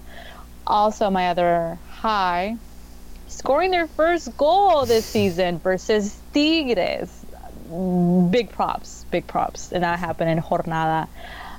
[0.67, 2.57] Also, my other high,
[3.27, 7.25] scoring their first goal this season versus Tigres.
[8.31, 9.71] Big props, big props.
[9.71, 11.07] And that happened in Jornada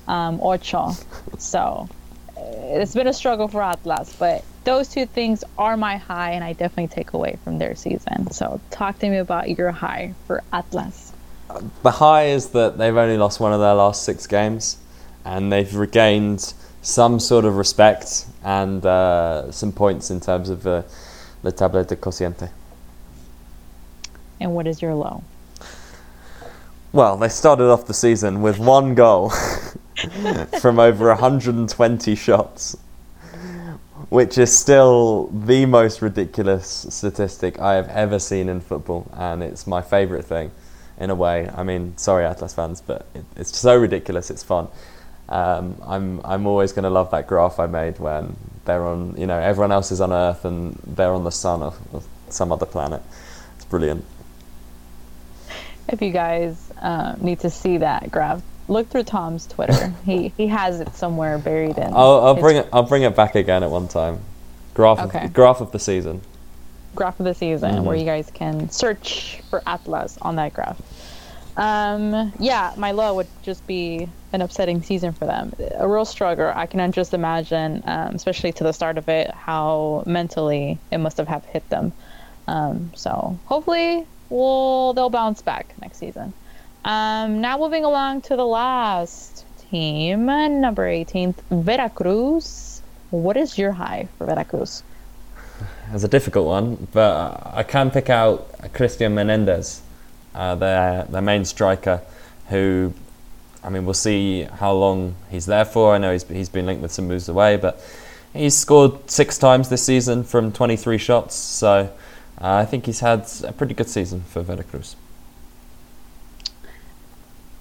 [0.08, 0.92] um, Ocho.
[1.38, 1.88] So
[2.36, 6.52] it's been a struggle for Atlas, but those two things are my high, and I
[6.52, 8.30] definitely take away from their season.
[8.32, 11.12] So talk to me about your high for Atlas
[11.82, 14.78] the high is that they've only lost one of their last six games,
[15.24, 20.82] and they've regained some sort of respect and uh, some points in terms of uh,
[21.42, 22.50] the tabla de cociente.
[24.40, 25.22] And what is your low?
[26.92, 29.30] Well, they started off the season with one goal
[30.60, 32.76] from over 120 shots,
[34.08, 39.66] which is still the most ridiculous statistic I have ever seen in football, and it's
[39.66, 40.50] my favourite thing
[41.00, 41.50] in a way.
[41.56, 44.30] I mean, sorry, Atlas fans, but it, it's so ridiculous.
[44.30, 44.68] It's fun.
[45.28, 48.36] Um, I'm I'm always going to love that graph I made when
[48.66, 49.14] they're on.
[49.16, 52.52] You know, everyone else is on Earth and they're on the sun or, or some
[52.52, 53.02] other planet.
[53.56, 54.04] It's brilliant.
[55.88, 59.94] If you guys uh, need to see that graph, look through Tom's Twitter.
[60.04, 61.94] he he has it somewhere buried in.
[61.94, 62.68] I'll, I'll bring it.
[62.72, 64.20] I'll bring it back again at one time.
[64.74, 65.24] Graph okay.
[65.24, 66.20] of, graph of the season
[66.94, 67.84] graph of the season mm-hmm.
[67.84, 70.80] where you guys can search for Atlas on that graph.
[71.56, 75.52] Um, yeah, my low would just be an upsetting season for them.
[75.76, 76.52] A real struggle.
[76.54, 81.16] I can just imagine, um, especially to the start of it, how mentally it must
[81.16, 81.92] have, have hit them.
[82.46, 86.32] Um, so hopefully we'll they'll bounce back next season.
[86.84, 92.82] Um, now moving along to the last team, number 18th, Veracruz.
[93.10, 94.82] What is your high for Veracruz?
[95.92, 99.80] It's a difficult one, but I can pick out Cristian Menéndez,
[100.34, 102.00] uh, their their main striker,
[102.48, 102.94] who,
[103.64, 105.94] I mean, we'll see how long he's there for.
[105.94, 107.82] I know he's he's been linked with some moves away, but
[108.32, 111.90] he's scored six times this season from 23 shots, so
[112.40, 114.94] uh, I think he's had a pretty good season for Veracruz.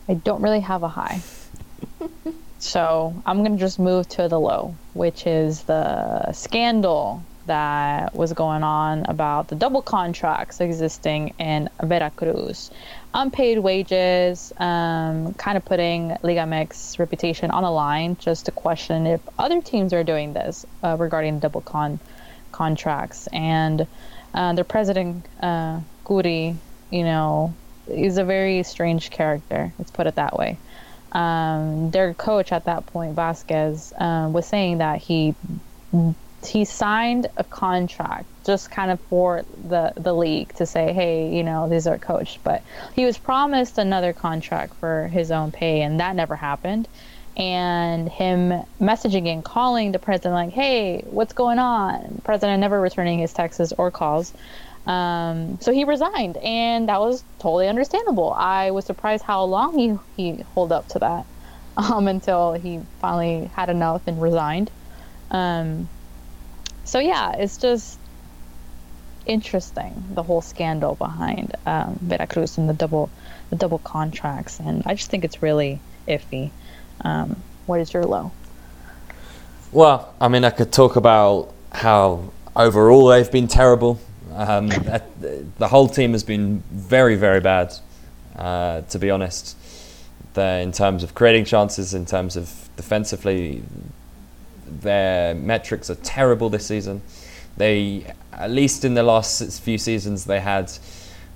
[0.07, 1.21] I don't really have a high.
[2.59, 8.31] so I'm going to just move to the low, which is the scandal that was
[8.33, 12.69] going on about the double contracts existing in Veracruz.
[13.13, 19.07] Unpaid wages, um, kind of putting Liga MX reputation on the line just to question
[19.07, 21.99] if other teams are doing this uh, regarding double con
[22.51, 23.27] contracts.
[23.33, 23.87] And
[24.33, 26.55] uh, their president, uh, Kuri,
[26.91, 27.53] you know,
[27.87, 29.73] is a very strange character.
[29.79, 30.57] Let's put it that way.
[31.11, 35.33] Um, their coach at that point, Vázquez, um, was saying that he
[36.45, 41.43] he signed a contract just kind of for the the league to say, hey, you
[41.43, 42.39] know, these are our coach.
[42.43, 42.63] But
[42.93, 46.87] he was promised another contract for his own pay, and that never happened.
[47.37, 52.21] And him messaging and calling the president like, hey, what's going on?
[52.25, 54.33] President never returning his texts or calls.
[54.85, 58.33] Um, so he resigned, and that was totally understandable.
[58.33, 61.25] I was surprised how long he he held up to that
[61.77, 64.71] um, until he finally had enough and resigned.
[65.31, 65.89] Um,
[66.89, 67.99] so yeah, it's just
[69.27, 73.11] interesting the whole scandal behind um, Veracruz and the double
[73.51, 76.49] the double contracts, and I just think it's really iffy.
[77.01, 78.31] Um, what is your low?
[79.71, 83.99] Well, I mean, I could talk about how overall they've been terrible.
[84.33, 84.69] Um,
[85.59, 87.75] the whole team has been very, very bad,
[88.35, 89.55] uh, to be honest.
[90.33, 93.63] They're, in terms of creating chances, in terms of defensively,
[94.81, 97.01] their metrics are terrible this season.
[97.57, 100.71] They, at least in the last few seasons, they had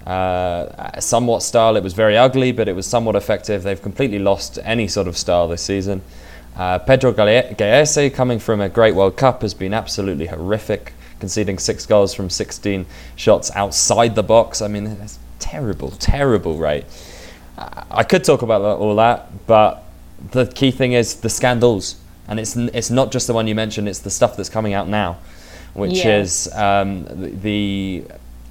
[0.05, 1.75] uh, somewhat style.
[1.75, 3.63] It was very ugly, but it was somewhat effective.
[3.63, 6.01] They've completely lost any sort of style this season.
[6.55, 11.85] Uh, Pedro Gallese, coming from a great World Cup, has been absolutely horrific conceding six
[11.85, 14.61] goals from 16 shots outside the box.
[14.61, 16.85] I mean, that's terrible, terrible rate.
[17.57, 19.83] I could talk about all that, but
[20.31, 21.95] the key thing is the scandals,
[22.27, 24.87] and it's it's not just the one you mentioned; it's the stuff that's coming out
[24.87, 25.17] now,
[25.73, 28.03] which is um, the, the,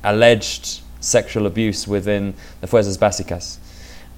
[0.04, 3.58] alleged sexual abuse within the Fuerzas Básicas.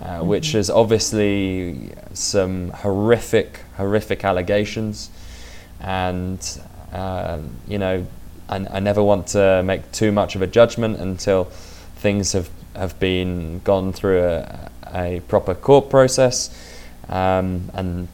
[0.01, 0.27] Uh, mm-hmm.
[0.27, 5.09] Which is obviously some horrific, horrific allegations,
[5.81, 6.61] and
[6.93, 7.39] uh,
[7.69, 8.05] you know
[8.49, 11.45] I, I never want to make too much of a judgment until
[11.97, 16.51] things have, have been gone through a, a proper court process.
[17.09, 18.09] Um, and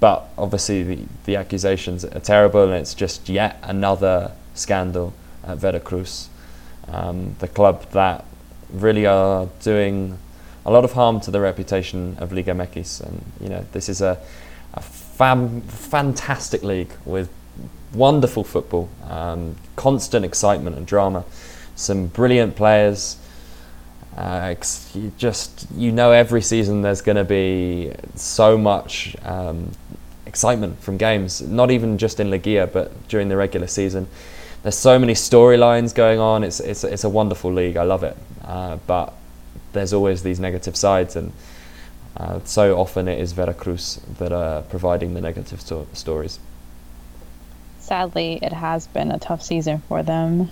[0.00, 5.12] but obviously the, the accusations are terrible, and it's just yet another scandal
[5.44, 6.28] at Veracruz,
[6.88, 8.24] um, the club that
[8.72, 10.18] really are doing
[10.64, 13.02] a lot of harm to the reputation of Liga MX.
[13.02, 14.18] And you know this is a,
[14.74, 17.28] a fam- fantastic league with
[17.92, 21.24] wonderful football, um, constant excitement and drama,
[21.74, 23.16] some brilliant players.
[24.16, 24.54] Uh,
[24.94, 29.70] you just you know every season there's going to be so much um,
[30.30, 34.06] excitement from games, not even just in Liguilla but during the regular season.
[34.62, 36.44] There's so many storylines going on.
[36.48, 37.76] It's it's it's a wonderful league.
[37.76, 39.06] I love it, uh, but
[39.72, 41.32] there's always these negative sides and.
[42.16, 46.40] Uh, so often it is Veracruz that are providing the negative sto- stories
[47.90, 50.48] sadly, it has been a tough season for them.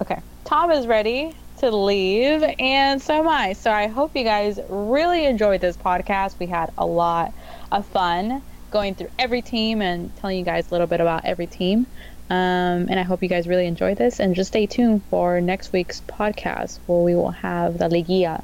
[0.00, 3.54] Okay, Tom is ready to leave, and so am I.
[3.54, 6.38] So I hope you guys really enjoyed this podcast.
[6.38, 7.34] We had a lot
[7.72, 8.40] of fun
[8.72, 11.86] going through every team and telling you guys a little bit about every team.
[12.30, 14.18] Um, and I hope you guys really enjoy this.
[14.18, 18.42] And just stay tuned for next week's podcast where we will have the Liguilla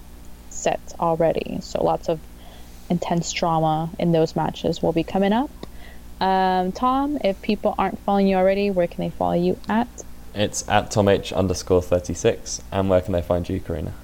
[0.50, 1.58] set already.
[1.62, 2.20] So lots of
[2.90, 5.50] intense drama in those matches will be coming up.
[6.20, 9.88] Um, Tom, if people aren't following you already, where can they follow you at?
[10.34, 12.62] It's at TomH underscore 36.
[12.70, 13.94] And where can they find you, Karina?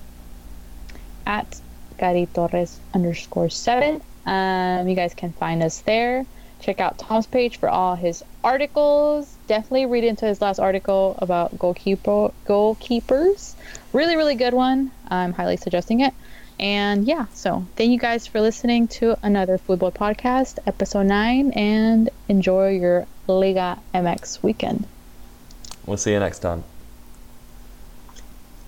[1.26, 1.60] At
[1.98, 4.00] Kari Torres underscore 7.
[4.26, 6.26] Um, you guys can find us there.
[6.60, 9.36] Check out Tom's page for all his articles.
[9.46, 13.54] Definitely read into his last article about goalkeeper goalkeepers.
[13.92, 14.90] Really, really good one.
[15.08, 16.14] I'm highly suggesting it.
[16.58, 22.10] And yeah, so thank you guys for listening to another football podcast, episode 9, and
[22.28, 24.86] enjoy your Liga MX weekend.
[25.84, 26.64] We'll see you next time.